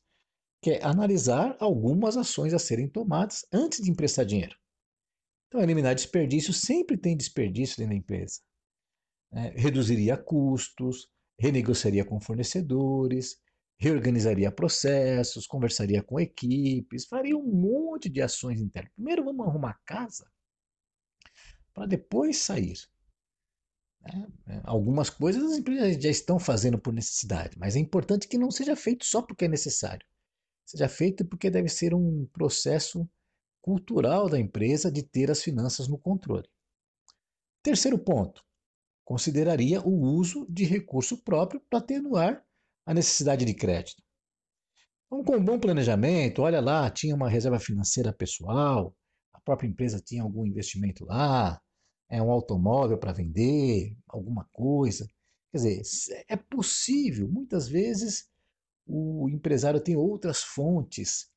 que 0.60 0.72
é 0.72 0.84
analisar 0.84 1.56
algumas 1.60 2.18
ações 2.18 2.56
a 2.56 2.60
serem 2.60 2.90
tomadas 2.90 3.46
antes 3.54 3.84
de 3.84 3.92
emprestar 3.92 4.25
dinheiro. 4.25 4.58
Então, 5.48 5.62
eliminar 5.62 5.94
desperdício, 5.94 6.52
sempre 6.52 6.98
tem 6.98 7.16
desperdício 7.16 7.78
dentro 7.78 7.92
da 7.92 8.00
empresa. 8.00 8.42
É, 9.32 9.54
reduziria 9.56 10.18
custos, 10.18 11.08
renegociaria 11.38 12.04
com 12.04 12.20
fornecedores, 12.20 13.38
reorganizaria 13.77 14.51
processos, 14.51 15.48
conversaria 15.48 16.01
com 16.01 16.20
equipes, 16.20 17.06
faria 17.06 17.38
um 17.38 17.44
monte 17.44 18.10
de 18.10 18.22
ações 18.22 18.62
internas. 18.62 18.92
Primeiro 18.94 19.24
vamos 19.24 19.48
arrumar 19.48 19.80
casa 19.86 20.30
para 21.74 21.86
depois 21.86 22.38
sair. 22.38 22.77
Né? 24.01 24.27
É, 24.48 24.62
algumas 24.63 25.10
coisas 25.10 25.44
as 25.44 25.58
empresas 25.58 26.01
já 26.01 26.10
estão 26.10 26.39
fazendo 26.39 26.77
por 26.77 26.94
necessidade, 26.94 27.58
mas 27.58 27.75
é 27.75 27.80
importante 27.80 28.27
que 28.27 28.38
não 28.38 28.51
seja 28.51 28.75
feito 28.75 29.06
só 29.06 29.22
porque 29.22 29.46
é 29.46 29.50
necessário. 29.50 30.06
Seja 30.65 30.88
feito 30.88 31.25
porque 31.25 31.50
deve 31.50 31.68
ser 31.68 31.94
um 31.94 32.25
processo 32.27 33.10
cultural 33.62 34.30
da 34.30 34.39
empresa 34.39 34.92
de 34.92 35.03
ter 35.03 35.32
as 35.32 35.42
finanças 35.42 35.88
no 35.88 35.98
controle. 35.98 36.48
Terceiro 37.62 37.98
ponto, 37.98 38.44
consideraria 39.06 39.82
o 39.82 40.01
uso 40.01 40.46
de 40.50 40.65
recurso 40.65 41.18
próprio 41.24 41.62
para 41.70 41.80
atenuar 41.80 42.46
a 42.86 42.94
necessidade 42.94 43.46
de 43.46 43.54
crédito. 43.54 44.02
Então, 45.06 45.24
com 45.24 45.38
um 45.38 45.44
bom 45.44 45.60
planejamento, 45.60 46.42
olha 46.42 46.60
lá, 46.60 46.90
tinha 46.90 47.16
uma 47.16 47.30
reserva 47.30 47.60
financeira 47.60 48.12
pessoal, 48.12 48.96
a 49.34 49.40
própria 49.40 49.68
empresa 49.68 50.02
tinha 50.04 50.24
algum 50.24 50.46
investimento 50.46 51.06
lá, 51.06 51.62
é 52.10 52.22
um 52.22 52.32
automóvel 52.32 52.98
para 52.98 53.13
vender, 53.13 53.96
alguma 54.08 54.48
coisa. 54.52 55.06
Quer 55.52 55.58
dizer, 55.58 55.82
é 56.28 56.36
possível, 56.36 57.30
muitas 57.30 57.68
vezes 57.68 58.28
o 58.86 59.30
empresário 59.30 59.80
tem 59.80 59.96
outras 59.96 60.44
fontes 60.44 61.30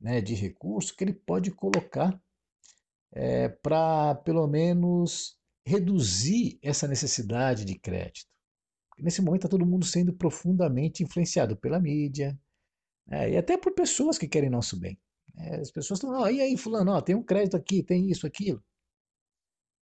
né, 0.00 0.20
de 0.20 0.34
recurso 0.34 0.94
que 0.94 1.04
ele 1.04 1.14
pode 1.14 1.50
colocar 1.50 2.20
é, 3.12 3.48
para, 3.48 4.14
pelo 4.16 4.46
menos, 4.46 5.36
reduzir 5.64 6.58
essa 6.62 6.86
necessidade 6.86 7.64
de 7.64 7.78
crédito 7.78 8.29
nesse 9.02 9.22
momento 9.22 9.46
está 9.46 9.48
todo 9.48 9.66
mundo 9.66 9.84
sendo 9.84 10.12
profundamente 10.12 11.02
influenciado 11.02 11.56
pela 11.56 11.80
mídia 11.80 12.38
né, 13.06 13.30
e 13.32 13.36
até 13.36 13.56
por 13.56 13.74
pessoas 13.74 14.18
que 14.18 14.28
querem 14.28 14.50
nosso 14.50 14.78
bem. 14.78 14.98
Né. 15.34 15.56
As 15.56 15.70
pessoas 15.70 15.98
estão, 15.98 16.18
oh, 16.20 16.28
e 16.28 16.40
aí, 16.40 16.56
fulano, 16.56 16.92
oh, 16.94 17.02
tem 17.02 17.14
um 17.14 17.22
crédito 17.22 17.56
aqui, 17.56 17.82
tem 17.82 18.10
isso, 18.10 18.26
aquilo. 18.26 18.62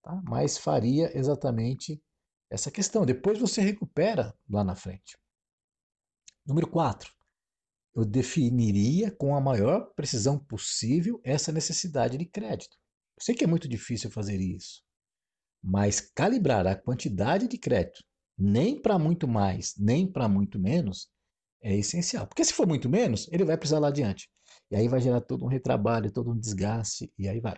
Tá? 0.03 0.21
Mas 0.25 0.57
faria 0.57 1.17
exatamente 1.17 2.03
essa 2.51 2.71
questão. 2.71 3.05
Depois 3.05 3.39
você 3.39 3.61
recupera 3.61 4.35
lá 4.49 4.65
na 4.65 4.75
frente. 4.75 5.19
Número 6.47 6.69
4. 6.69 7.13
Eu 7.95 8.05
definiria 8.05 9.11
com 9.11 9.35
a 9.35 9.41
maior 9.41 9.93
precisão 9.95 10.39
possível 10.39 11.21
essa 11.25 11.53
necessidade 11.53 12.17
de 12.17 12.25
crédito. 12.25 12.77
Eu 13.17 13.23
sei 13.23 13.35
que 13.35 13.45
é 13.45 13.47
muito 13.47 13.69
difícil 13.69 14.11
fazer 14.11 14.41
isso, 14.41 14.85
mas 15.63 16.01
calibrar 16.01 16.67
a 16.67 16.77
quantidade 16.77 17.49
de 17.49 17.59
crédito 17.59 18.05
nem 18.39 18.81
para 18.81 18.99
muito 18.99 19.27
mais, 19.27 19.75
nem 19.77 20.07
para 20.07 20.29
muito 20.29 20.59
menos, 20.59 21.11
é 21.63 21.77
essencial. 21.77 22.27
Porque 22.27 22.45
se 22.45 22.53
for 22.53 22.67
muito 22.67 22.89
menos, 22.89 23.29
ele 23.33 23.45
vai 23.45 23.57
precisar 23.57 23.81
lá 23.81 23.89
adiante. 23.89 24.31
E 24.71 24.77
aí 24.77 24.89
vai 24.89 25.01
gerar 25.01 25.21
todo 25.21 25.45
um 25.45 25.49
retrabalho, 25.49 26.13
todo 26.13 26.31
um 26.31 26.39
desgaste, 26.39 27.13
e 27.19 27.29
aí 27.29 27.41
vai. 27.41 27.57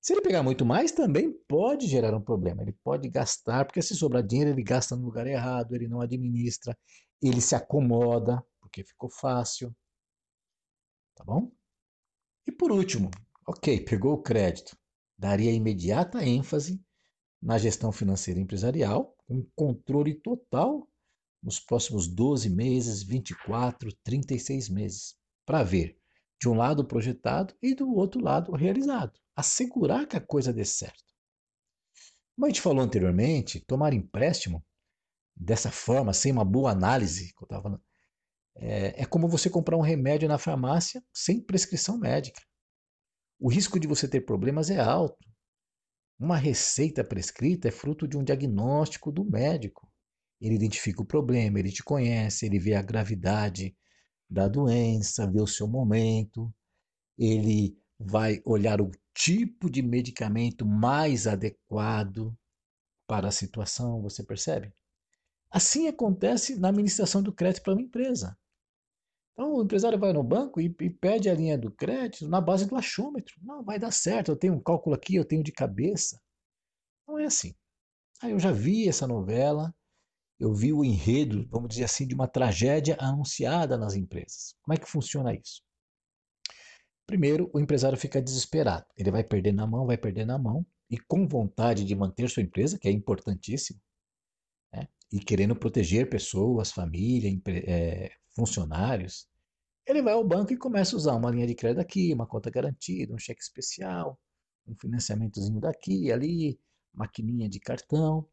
Se 0.00 0.14
ele 0.14 0.22
pegar 0.22 0.42
muito 0.42 0.64
mais, 0.64 0.92
também 0.92 1.32
pode 1.46 1.86
gerar 1.86 2.16
um 2.16 2.22
problema. 2.22 2.62
Ele 2.62 2.74
pode 2.82 3.08
gastar, 3.08 3.66
porque 3.66 3.82
se 3.82 3.94
sobrar 3.94 4.22
dinheiro, 4.22 4.50
ele 4.50 4.62
gasta 4.62 4.96
no 4.96 5.04
lugar 5.04 5.26
errado, 5.26 5.74
ele 5.74 5.86
não 5.86 6.00
administra, 6.00 6.76
ele 7.22 7.40
se 7.40 7.54
acomoda, 7.54 8.42
porque 8.60 8.82
ficou 8.82 9.10
fácil. 9.10 9.74
Tá 11.14 11.22
bom? 11.22 11.52
E 12.46 12.52
por 12.52 12.72
último, 12.72 13.10
ok, 13.46 13.84
pegou 13.84 14.14
o 14.14 14.22
crédito. 14.22 14.76
Daria 15.18 15.52
imediata 15.52 16.24
ênfase 16.24 16.82
na 17.42 17.58
gestão 17.58 17.90
financeira 17.90 18.40
empresarial, 18.40 19.16
com 19.26 19.42
controle 19.54 20.14
total 20.14 20.86
nos 21.42 21.58
próximos 21.58 22.06
12 22.06 22.50
meses, 22.50 23.02
24, 23.02 23.94
36 24.04 24.68
meses, 24.68 25.14
para 25.46 25.62
ver 25.62 25.98
de 26.40 26.48
um 26.48 26.54
lado 26.54 26.84
projetado 26.84 27.54
e 27.62 27.74
do 27.74 27.90
outro 27.94 28.22
lado 28.22 28.52
realizado. 28.52 29.18
Assegurar 29.34 30.06
que 30.06 30.16
a 30.16 30.20
coisa 30.20 30.52
dê 30.52 30.64
certo. 30.64 31.04
Como 32.34 32.46
a 32.46 32.48
gente 32.48 32.60
falou 32.60 32.82
anteriormente, 32.82 33.60
tomar 33.60 33.92
empréstimo 33.92 34.64
dessa 35.36 35.70
forma, 35.70 36.12
sem 36.12 36.32
uma 36.32 36.44
boa 36.44 36.70
análise, 36.70 37.34
que 37.34 37.44
eu 37.44 37.48
tava 37.48 37.62
falando, 37.62 37.82
é, 38.56 39.02
é 39.02 39.06
como 39.06 39.28
você 39.28 39.48
comprar 39.48 39.76
um 39.76 39.82
remédio 39.82 40.28
na 40.28 40.38
farmácia 40.38 41.02
sem 41.12 41.40
prescrição 41.40 41.98
médica. 41.98 42.40
O 43.38 43.50
risco 43.50 43.78
de 43.80 43.86
você 43.86 44.06
ter 44.06 44.22
problemas 44.22 44.70
é 44.70 44.78
alto. 44.78 45.29
Uma 46.20 46.36
receita 46.36 47.02
prescrita 47.02 47.68
é 47.68 47.70
fruto 47.70 48.06
de 48.06 48.18
um 48.18 48.22
diagnóstico 48.22 49.10
do 49.10 49.24
médico. 49.24 49.90
Ele 50.38 50.54
identifica 50.54 51.00
o 51.00 51.06
problema, 51.06 51.58
ele 51.58 51.72
te 51.72 51.82
conhece, 51.82 52.44
ele 52.44 52.58
vê 52.58 52.74
a 52.74 52.82
gravidade, 52.82 53.74
da 54.28 54.46
doença, 54.46 55.26
ver 55.26 55.40
o 55.40 55.46
seu 55.46 55.66
momento, 55.66 56.54
ele 57.18 57.74
vai 57.98 58.42
olhar 58.44 58.82
o 58.82 58.90
tipo 59.14 59.70
de 59.70 59.82
medicamento 59.82 60.66
mais 60.66 61.26
adequado 61.26 62.36
para 63.06 63.28
a 63.28 63.32
situação, 63.32 64.02
você 64.02 64.22
percebe? 64.22 64.72
Assim 65.50 65.88
acontece 65.88 66.54
na 66.56 66.68
administração 66.68 67.22
do 67.22 67.32
crédito 67.32 67.62
para 67.62 67.72
uma 67.72 67.82
empresa. 67.82 68.38
Então 69.32 69.54
o 69.54 69.62
empresário 69.62 69.98
vai 69.98 70.12
no 70.12 70.22
banco 70.22 70.60
e, 70.60 70.66
e, 70.80 70.90
pede 70.90 71.30
a 71.30 71.34
linha 71.34 71.56
do 71.56 71.70
crédito 71.70 72.28
na 72.28 72.40
base 72.40 72.66
do 72.66 72.76
achômetro. 72.76 73.34
Não, 73.42 73.64
vai 73.64 73.78
dar 73.78 73.90
certo, 73.90 74.30
eu 74.30 74.36
tenho 74.36 74.54
um 74.54 74.60
cálculo 74.60 74.94
aqui, 74.94 75.14
eu 75.14 75.24
tenho 75.24 75.42
de 75.42 75.52
cabeça. 75.52 76.20
Não 77.06 77.18
é 77.18 77.24
assim. 77.24 77.54
Aí 78.22 78.32
eu 78.32 78.38
já 78.38 78.52
vi 78.52 78.88
essa 78.88 79.06
novela, 79.06 79.74
eu 80.38 80.54
vi 80.54 80.72
o 80.72 80.84
enredo, 80.84 81.46
vamos 81.48 81.68
dizer 81.68 81.84
assim, 81.84 82.06
de 82.06 82.14
uma 82.14 82.28
tragédia 82.28 82.96
anunciada 83.00 83.76
nas 83.76 83.94
empresas. 83.94 84.54
Como 84.62 84.74
é 84.74 84.76
que 84.78 84.88
funciona 84.88 85.34
isso? 85.34 85.62
Primeiro, 87.06 87.50
o 87.52 87.58
empresário 87.58 87.98
fica 87.98 88.22
desesperado. 88.22 88.86
Ele 88.96 89.10
vai 89.10 89.24
perder 89.24 89.52
na 89.52 89.66
mão, 89.66 89.86
vai 89.86 89.98
perder 89.98 90.24
na 90.24 90.38
mão, 90.38 90.64
e 90.88 90.98
com 90.98 91.26
vontade 91.26 91.84
de 91.84 91.94
manter 91.94 92.28
sua 92.28 92.42
empresa, 92.42 92.78
que 92.78 92.88
é 92.88 92.90
importantíssimo? 92.90 93.80
E 95.12 95.18
querendo 95.18 95.56
proteger 95.56 96.08
pessoas, 96.08 96.70
família, 96.70 97.30
é, 97.66 98.12
funcionários, 98.34 99.28
ele 99.86 100.02
vai 100.02 100.12
ao 100.12 100.24
banco 100.24 100.52
e 100.52 100.56
começa 100.56 100.94
a 100.94 100.98
usar 100.98 101.14
uma 101.16 101.30
linha 101.30 101.46
de 101.46 101.54
crédito 101.54 101.80
aqui, 101.80 102.14
uma 102.14 102.26
conta 102.26 102.50
garantida, 102.50 103.14
um 103.14 103.18
cheque 103.18 103.42
especial, 103.42 104.18
um 104.66 104.74
financiamentozinho 104.76 105.60
daqui 105.60 106.04
e 106.04 106.12
ali, 106.12 106.60
maquininha 106.92 107.48
de 107.48 107.58
cartão. 107.58 108.26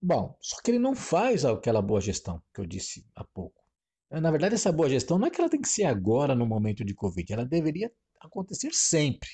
Bom, 0.00 0.36
só 0.40 0.60
que 0.60 0.70
ele 0.70 0.78
não 0.78 0.94
faz 0.94 1.44
aquela 1.44 1.82
boa 1.82 2.00
gestão 2.00 2.42
que 2.52 2.60
eu 2.60 2.66
disse 2.66 3.04
há 3.16 3.24
pouco. 3.24 3.64
Na 4.10 4.30
verdade, 4.30 4.54
essa 4.54 4.70
boa 4.70 4.88
gestão 4.88 5.18
não 5.18 5.26
é 5.26 5.30
que 5.30 5.40
ela 5.40 5.50
tem 5.50 5.60
que 5.60 5.68
ser 5.68 5.84
agora 5.84 6.36
no 6.36 6.46
momento 6.46 6.84
de 6.84 6.94
Covid, 6.94 7.32
ela 7.32 7.44
deveria 7.44 7.90
acontecer 8.20 8.72
sempre, 8.72 9.28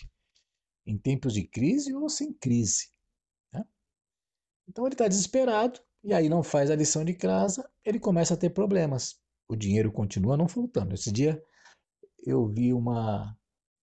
em 0.86 0.96
tempos 0.96 1.34
de 1.34 1.46
crise 1.46 1.94
ou 1.94 2.08
sem 2.08 2.32
crise. 2.32 2.90
Né? 3.52 3.62
Então 4.66 4.86
ele 4.86 4.94
está 4.94 5.06
desesperado 5.06 5.80
e 6.02 6.14
aí 6.14 6.28
não 6.28 6.42
faz 6.42 6.70
a 6.70 6.76
lição 6.76 7.04
de 7.04 7.14
casa, 7.14 7.68
ele 7.84 7.98
começa 7.98 8.34
a 8.34 8.36
ter 8.36 8.50
problemas. 8.50 9.18
O 9.48 9.56
dinheiro 9.56 9.92
continua 9.92 10.36
não 10.36 10.48
faltando. 10.48 10.94
Esse 10.94 11.12
dia 11.12 11.42
eu 12.24 12.46
vi 12.46 12.72
uma 12.72 13.36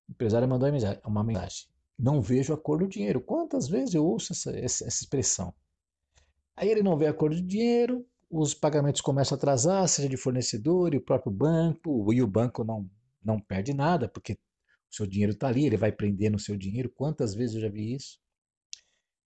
empresária 0.10 0.48
mandou 0.48 0.70
uma 1.06 1.24
mensagem: 1.24 1.68
Não 1.98 2.22
vejo 2.22 2.54
a 2.54 2.58
cor 2.58 2.80
do 2.80 2.88
dinheiro. 2.88 3.22
Quantas 3.22 3.68
vezes 3.68 3.94
eu 3.94 4.06
ouço 4.06 4.34
essa, 4.34 4.58
essa 4.58 4.88
expressão? 4.88 5.54
Aí 6.56 6.70
ele 6.70 6.82
não 6.82 6.98
vê 6.98 7.08
a 7.08 7.14
cor 7.14 7.30
do 7.30 7.42
dinheiro, 7.42 8.06
os 8.30 8.54
pagamentos 8.54 9.02
começam 9.02 9.36
a 9.36 9.38
atrasar, 9.38 9.88
seja 9.88 10.10
de 10.10 10.18
fornecedor 10.18 10.94
e 10.94 10.98
o 10.98 11.02
próprio 11.02 11.32
banco, 11.32 12.12
e 12.12 12.22
o 12.22 12.28
banco 12.28 12.64
não, 12.64 12.90
não 13.24 13.40
perde 13.40 13.74
nada, 13.74 14.10
porque 14.10 14.34
o 14.34 14.96
seu 14.96 15.06
dinheiro 15.06 15.34
está 15.34 15.48
ali, 15.48 15.66
ele 15.66 15.78
vai 15.78 15.92
prender 15.92 16.32
no 16.32 16.40
seu 16.40 16.58
dinheiro. 16.58 16.90
Quantas 16.90 17.36
vezes 17.36 17.56
eu 17.56 17.62
já 17.62 17.70
vi 17.70 17.94
isso? 17.94 18.20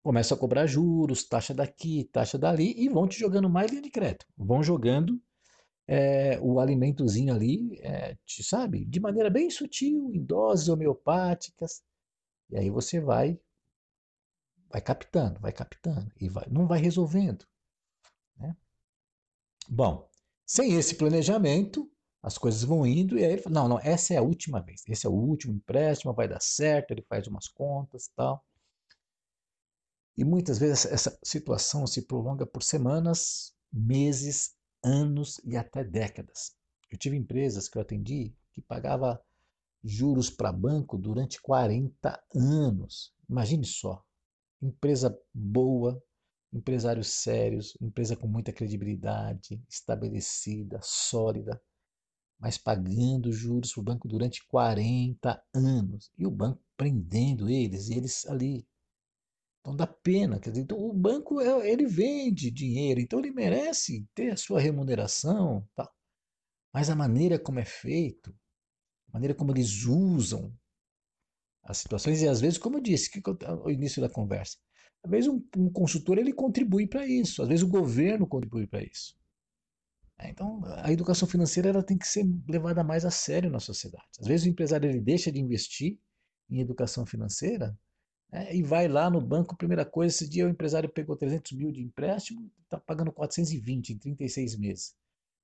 Começa 0.03 0.33
a 0.33 0.37
cobrar 0.37 0.65
juros, 0.65 1.23
taxa 1.23 1.53
daqui, 1.53 2.05
taxa 2.05 2.37
dali, 2.37 2.73
e 2.77 2.89
vão 2.89 3.07
te 3.07 3.19
jogando 3.19 3.49
mais 3.49 3.69
linha 3.69 3.83
de 3.83 3.91
crédito. 3.91 4.25
Vão 4.35 4.63
jogando 4.63 5.21
é, 5.87 6.39
o 6.41 6.59
alimentozinho 6.59 7.33
ali, 7.33 7.79
é, 7.81 8.15
te, 8.25 8.43
sabe, 8.43 8.85
de 8.85 8.99
maneira 8.99 9.29
bem 9.29 9.49
sutil, 9.49 10.11
em 10.13 10.23
doses 10.23 10.69
homeopáticas. 10.69 11.83
E 12.49 12.57
aí 12.57 12.69
você 12.69 12.99
vai 12.99 13.39
vai 14.69 14.81
captando, 14.81 15.39
vai 15.39 15.51
captando 15.51 16.11
e 16.19 16.29
vai, 16.29 16.47
não 16.49 16.65
vai 16.65 16.79
resolvendo. 16.79 17.45
Né? 18.37 18.55
Bom, 19.67 20.09
sem 20.45 20.73
esse 20.75 20.95
planejamento, 20.95 21.91
as 22.23 22.37
coisas 22.37 22.63
vão 22.63 22.85
indo 22.85 23.17
e 23.17 23.25
aí 23.25 23.33
ele 23.33 23.41
fala, 23.41 23.55
não, 23.55 23.67
não, 23.67 23.79
essa 23.79 24.13
é 24.13 24.17
a 24.17 24.21
última 24.21 24.61
vez, 24.61 24.83
esse 24.87 25.05
é 25.05 25.09
o 25.09 25.13
último 25.13 25.53
empréstimo, 25.53 26.13
vai 26.13 26.27
dar 26.27 26.41
certo, 26.41 26.91
ele 26.91 27.01
faz 27.01 27.27
umas 27.27 27.47
contas 27.47 28.05
e 28.05 28.15
tal. 28.15 28.43
E 30.17 30.23
muitas 30.23 30.59
vezes 30.59 30.85
essa 30.85 31.17
situação 31.23 31.87
se 31.87 32.03
prolonga 32.03 32.45
por 32.45 32.63
semanas, 32.63 33.53
meses, 33.71 34.55
anos 34.83 35.39
e 35.43 35.55
até 35.55 35.83
décadas. 35.83 36.55
Eu 36.89 36.97
tive 36.97 37.15
empresas 37.15 37.69
que 37.69 37.77
eu 37.77 37.81
atendi 37.81 38.33
que 38.53 38.61
pagava 38.61 39.21
juros 39.83 40.29
para 40.29 40.51
banco 40.51 40.97
durante 40.97 41.41
40 41.41 42.21
anos. 42.35 43.13
Imagine 43.29 43.65
só, 43.65 44.03
empresa 44.61 45.17
boa, 45.33 46.01
empresários 46.53 47.07
sérios, 47.07 47.77
empresa 47.81 48.15
com 48.15 48.27
muita 48.27 48.51
credibilidade, 48.51 49.63
estabelecida, 49.69 50.79
sólida, 50.83 51.61
mas 52.37 52.57
pagando 52.57 53.31
juros 53.31 53.71
para 53.71 53.81
o 53.81 53.83
banco 53.83 54.07
durante 54.07 54.45
40 54.47 55.41
anos. 55.53 56.11
E 56.17 56.25
o 56.25 56.31
banco 56.31 56.61
prendendo 56.75 57.49
eles, 57.49 57.89
e 57.89 57.93
eles 57.93 58.25
ali. 58.27 58.67
Então 59.61 59.75
dá 59.75 59.87
pena. 59.87 60.39
Quer 60.39 60.49
dizer, 60.49 60.63
então, 60.63 60.77
o 60.77 60.91
banco 60.91 61.39
ele 61.39 61.85
vende 61.85 62.51
dinheiro, 62.51 62.99
então 62.99 63.19
ele 63.19 63.31
merece 63.31 64.07
ter 64.13 64.31
a 64.31 64.37
sua 64.37 64.59
remuneração. 64.59 65.67
Tal. 65.75 65.89
Mas 66.73 66.89
a 66.89 66.95
maneira 66.95 67.39
como 67.39 67.59
é 67.59 67.65
feito, 67.65 68.35
a 69.09 69.13
maneira 69.13 69.35
como 69.35 69.51
eles 69.51 69.85
usam 69.85 70.53
as 71.63 71.77
situações 71.77 72.21
e 72.21 72.27
às 72.27 72.41
vezes, 72.41 72.57
como 72.57 72.77
eu 72.77 72.81
disse, 72.81 73.11
que 73.11 73.21
o 73.63 73.69
início 73.69 74.01
da 74.01 74.09
conversa, 74.09 74.57
às 75.03 75.11
vezes 75.11 75.29
um, 75.29 75.43
um 75.55 75.71
consultor 75.71 76.17
ele 76.17 76.33
contribui 76.33 76.87
para 76.87 77.05
isso, 77.05 77.41
às 77.41 77.47
vezes 77.47 77.63
o 77.63 77.69
governo 77.69 78.25
contribui 78.25 78.65
para 78.65 78.83
isso. 78.83 79.15
É, 80.17 80.29
então, 80.29 80.61
a 80.65 80.91
educação 80.91 81.27
financeira 81.27 81.69
ela 81.69 81.83
tem 81.83 81.97
que 81.97 82.07
ser 82.07 82.25
levada 82.47 82.83
mais 82.83 83.05
a 83.05 83.11
sério 83.11 83.49
na 83.49 83.59
sociedade. 83.59 84.05
Às 84.19 84.27
vezes 84.27 84.45
o 84.45 84.49
empresário 84.49 84.89
ele 84.89 85.01
deixa 85.01 85.31
de 85.31 85.39
investir 85.39 85.99
em 86.49 86.59
educação 86.59 87.05
financeira 87.05 87.77
né, 88.31 88.55
e 88.55 88.63
vai 88.63 88.87
lá 88.87 89.09
no 89.09 89.19
banco, 89.19 89.57
primeira 89.57 89.85
coisa, 89.85 90.15
esse 90.15 90.29
dia 90.29 90.45
o 90.45 90.49
empresário 90.49 90.89
pegou 90.89 91.15
300 91.15 91.51
mil 91.53 91.71
de 91.71 91.81
empréstimo, 91.81 92.49
está 92.63 92.79
pagando 92.79 93.11
420 93.11 93.93
em 93.93 93.97
36 93.97 94.57
meses. 94.57 94.95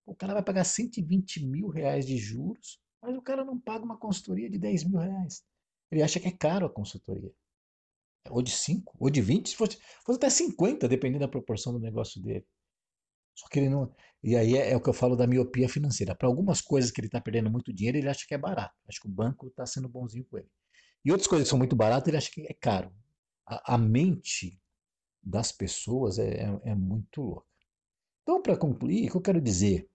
O 0.05 0.15
cara 0.15 0.33
vai 0.33 0.43
pagar 0.43 0.63
120 0.63 1.45
mil 1.45 1.67
reais 1.67 2.05
de 2.05 2.17
juros, 2.17 2.79
mas 3.01 3.15
o 3.15 3.21
cara 3.21 3.43
não 3.43 3.59
paga 3.59 3.83
uma 3.83 3.97
consultoria 3.97 4.49
de 4.49 4.57
10 4.57 4.85
mil 4.85 4.99
reais. 4.99 5.43
Ele 5.91 6.01
acha 6.01 6.19
que 6.19 6.27
é 6.27 6.31
caro 6.31 6.65
a 6.65 6.69
consultoria. 6.69 7.31
Ou 8.29 8.41
de 8.41 8.51
5, 8.51 8.95
ou 8.99 9.09
de 9.09 9.21
20, 9.21 9.49
se 9.49 9.55
fosse, 9.55 9.77
fosse 10.05 10.17
até 10.17 10.29
50, 10.29 10.87
dependendo 10.87 11.19
da 11.19 11.27
proporção 11.27 11.73
do 11.73 11.79
negócio 11.79 12.21
dele. 12.21 12.45
Só 13.35 13.47
que 13.47 13.59
ele 13.59 13.69
não. 13.69 13.93
E 14.23 14.35
aí 14.35 14.57
é, 14.57 14.71
é 14.71 14.75
o 14.75 14.81
que 14.81 14.89
eu 14.89 14.93
falo 14.93 15.15
da 15.15 15.27
miopia 15.27 15.69
financeira. 15.69 16.15
Para 16.15 16.27
algumas 16.27 16.59
coisas 16.59 16.89
que 16.89 16.99
ele 16.99 17.07
está 17.07 17.21
perdendo 17.21 17.51
muito 17.51 17.71
dinheiro, 17.71 17.97
ele 17.97 18.09
acha 18.09 18.25
que 18.27 18.33
é 18.33 18.37
barato. 18.37 18.75
Acho 18.87 19.01
que 19.01 19.07
o 19.07 19.11
banco 19.11 19.47
está 19.47 19.65
sendo 19.65 19.87
bonzinho 19.87 20.25
com 20.25 20.37
ele. 20.39 20.49
E 21.07 21.11
outras 21.11 21.25
coisas 21.25 21.47
que 21.47 21.49
são 21.49 21.57
muito 21.57 21.73
baratas, 21.73 22.05
ele 22.09 22.17
acha 22.17 22.29
que 22.29 22.41
é 22.41 22.53
caro. 22.53 22.91
A, 23.45 23.75
a 23.75 23.77
mente 23.77 24.59
das 25.23 25.53
pessoas 25.53 26.19
é, 26.19 26.41
é, 26.43 26.71
é 26.71 26.75
muito 26.75 27.21
louca. 27.21 27.47
Então, 28.23 28.41
para 28.41 28.57
concluir, 28.57 29.07
o 29.07 29.11
que 29.11 29.15
eu 29.15 29.21
quero 29.21 29.39
dizer 29.39 29.89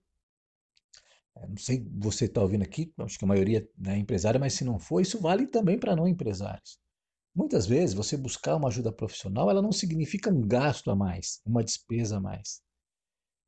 é, 1.37 1.46
não 1.46 1.59
sei 1.59 1.87
você 1.98 2.25
está 2.25 2.40
ouvindo 2.40 2.62
aqui, 2.62 2.94
acho 2.96 3.18
que 3.18 3.27
a 3.27 3.29
maioria 3.29 3.68
é 3.88 3.96
empresária, 3.98 4.40
mas 4.40 4.55
se 4.55 4.64
não 4.64 4.79
for, 4.79 5.03
isso 5.03 5.20
vale 5.20 5.46
também 5.46 5.79
para 5.79 5.94
não 5.94 6.09
empresários. 6.09 6.79
Muitas 7.35 7.66
vezes 7.66 7.94
você 7.94 8.16
buscar 8.16 8.57
uma 8.57 8.68
ajuda 8.68 8.90
profissional, 8.90 9.51
ela 9.51 9.61
não 9.61 9.70
significa 9.70 10.31
um 10.31 10.40
gasto 10.40 10.90
a 10.90 10.96
mais, 10.96 11.42
uma 11.44 11.62
despesa 11.62 12.16
a 12.16 12.20
mais. 12.20 12.62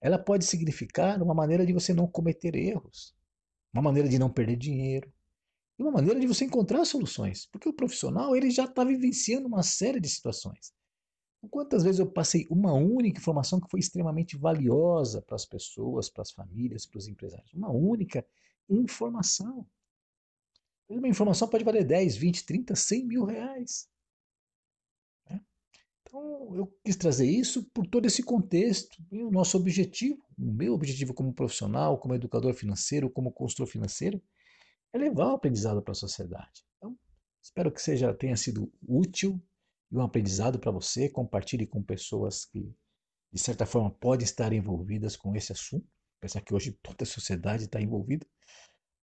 ela 0.02 0.18
pode 0.18 0.44
significar 0.44 1.22
uma 1.22 1.32
maneira 1.32 1.64
de 1.64 1.72
você 1.72 1.94
não 1.94 2.06
cometer 2.06 2.54
erros, 2.54 3.14
uma 3.72 3.80
maneira 3.80 4.06
de 4.06 4.18
não 4.18 4.30
perder 4.30 4.56
dinheiro, 4.56 5.10
e 5.78 5.82
uma 5.82 5.90
maneira 5.90 6.20
de 6.20 6.26
você 6.26 6.44
encontrar 6.44 6.84
soluções, 6.84 7.46
porque 7.46 7.68
o 7.68 7.72
profissional 7.72 8.36
ele 8.36 8.50
já 8.50 8.64
está 8.64 8.84
vivenciando 8.84 9.48
uma 9.48 9.62
série 9.62 10.00
de 10.00 10.08
situações. 10.08 10.72
Quantas 11.50 11.82
vezes 11.82 11.98
eu 11.98 12.10
passei 12.10 12.46
uma 12.50 12.72
única 12.72 13.20
informação 13.20 13.60
que 13.60 13.70
foi 13.70 13.80
extremamente 13.80 14.36
valiosa 14.36 15.20
para 15.20 15.36
as 15.36 15.44
pessoas, 15.44 16.08
para 16.08 16.22
as 16.22 16.30
famílias, 16.30 16.86
para 16.86 16.98
os 16.98 17.08
empresários? 17.08 17.52
Uma 17.52 17.70
única 17.70 18.24
informação. 18.68 19.66
Uma 20.88 21.08
informação 21.08 21.48
pode 21.48 21.64
valer 21.64 21.84
10, 21.84 22.16
20, 22.16 22.46
30, 22.46 22.74
100 22.74 23.06
mil 23.06 23.24
reais. 23.24 23.88
Né? 25.28 25.40
Então, 26.02 26.56
eu 26.56 26.66
quis 26.84 26.96
trazer 26.96 27.26
isso 27.26 27.64
por 27.74 27.86
todo 27.86 28.06
esse 28.06 28.22
contexto. 28.22 29.02
E 29.10 29.22
o 29.22 29.30
nosso 29.30 29.56
objetivo, 29.56 30.24
o 30.38 30.52
meu 30.52 30.72
objetivo 30.72 31.12
como 31.12 31.34
profissional, 31.34 31.98
como 31.98 32.14
educador 32.14 32.54
financeiro, 32.54 33.10
como 33.10 33.32
consultor 33.32 33.66
financeiro, 33.66 34.22
é 34.94 34.98
levar 34.98 35.32
o 35.32 35.34
aprendizado 35.34 35.82
para 35.82 35.92
a 35.92 35.96
sociedade. 35.96 36.64
Então, 36.78 36.96
espero 37.42 37.72
que 37.72 37.82
seja 37.82 38.14
tenha 38.14 38.36
sido 38.36 38.72
útil 38.86 39.42
e 39.90 39.96
um 39.96 40.02
aprendizado 40.02 40.58
para 40.58 40.70
você. 40.70 41.08
Compartilhe 41.08 41.66
com 41.66 41.82
pessoas 41.82 42.44
que, 42.44 42.72
de 43.32 43.40
certa 43.40 43.66
forma, 43.66 43.90
podem 43.90 44.24
estar 44.24 44.52
envolvidas 44.52 45.16
com 45.16 45.34
esse 45.34 45.52
assunto. 45.52 45.86
Pensar 46.20 46.40
que 46.40 46.54
hoje 46.54 46.78
toda 46.80 47.02
a 47.02 47.06
sociedade 47.06 47.64
está 47.64 47.80
envolvida. 47.80 48.24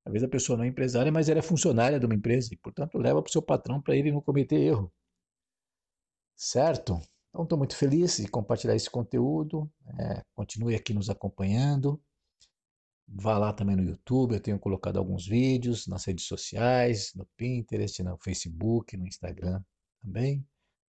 Às 0.04 0.12
vezes 0.12 0.26
a 0.26 0.30
pessoa 0.30 0.56
não 0.56 0.64
é 0.64 0.68
empresária, 0.68 1.10
mas 1.12 1.28
ela 1.28 1.40
é 1.40 1.42
funcionária 1.42 1.98
de 1.98 2.06
uma 2.06 2.14
empresa 2.14 2.54
e, 2.54 2.56
portanto, 2.56 2.96
leva 2.96 3.20
para 3.20 3.28
o 3.28 3.32
seu 3.32 3.42
patrão 3.42 3.82
para 3.82 3.96
ele 3.96 4.12
não 4.12 4.22
cometer 4.22 4.56
erro. 4.56 4.92
Certo? 6.36 7.00
Então, 7.28 7.42
estou 7.42 7.58
muito 7.58 7.76
feliz 7.76 8.16
de 8.16 8.28
compartilhar 8.28 8.76
esse 8.76 8.88
conteúdo. 8.88 9.70
É, 9.98 10.22
continue 10.34 10.74
aqui 10.76 10.94
nos 10.94 11.10
acompanhando. 11.10 12.00
Vá 13.12 13.36
lá 13.36 13.52
também 13.52 13.74
no 13.74 13.82
YouTube, 13.82 14.34
eu 14.34 14.40
tenho 14.40 14.58
colocado 14.58 14.96
alguns 14.96 15.26
vídeos 15.26 15.88
nas 15.88 16.04
redes 16.04 16.26
sociais, 16.26 17.12
no 17.14 17.26
Pinterest, 17.36 18.00
no 18.04 18.16
Facebook, 18.18 18.96
no 18.96 19.06
Instagram 19.06 19.60
também. 20.00 20.46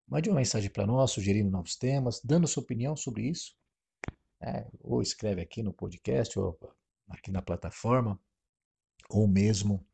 Mande 0.06 0.30
uma 0.30 0.40
mensagem 0.40 0.70
para 0.70 0.86
nós, 0.86 1.12
sugerindo 1.12 1.50
novos 1.50 1.78
temas, 1.78 2.20
dando 2.22 2.48
sua 2.48 2.64
opinião 2.64 2.96
sobre 2.96 3.30
isso. 3.30 3.56
É, 4.42 4.68
ou 4.82 5.02
escreve 5.02 5.42
aqui 5.42 5.64
no 5.64 5.72
podcast, 5.72 6.38
ou 6.38 6.60
aqui 7.08 7.32
na 7.32 7.42
plataforma, 7.42 8.20
ou 9.10 9.26
mesmo 9.26 9.86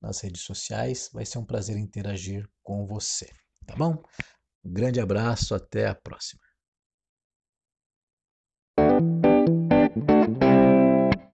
nas 0.00 0.20
redes 0.20 0.42
sociais. 0.42 1.10
Vai 1.12 1.26
ser 1.26 1.38
um 1.38 1.44
prazer 1.44 1.76
interagir 1.76 2.48
com 2.62 2.86
você. 2.86 3.28
Tá 3.66 3.74
bom? 3.74 4.00
Um 4.64 4.72
grande 4.72 5.00
abraço, 5.00 5.54
até 5.54 5.88
a 5.88 5.94
próxima. 5.94 6.51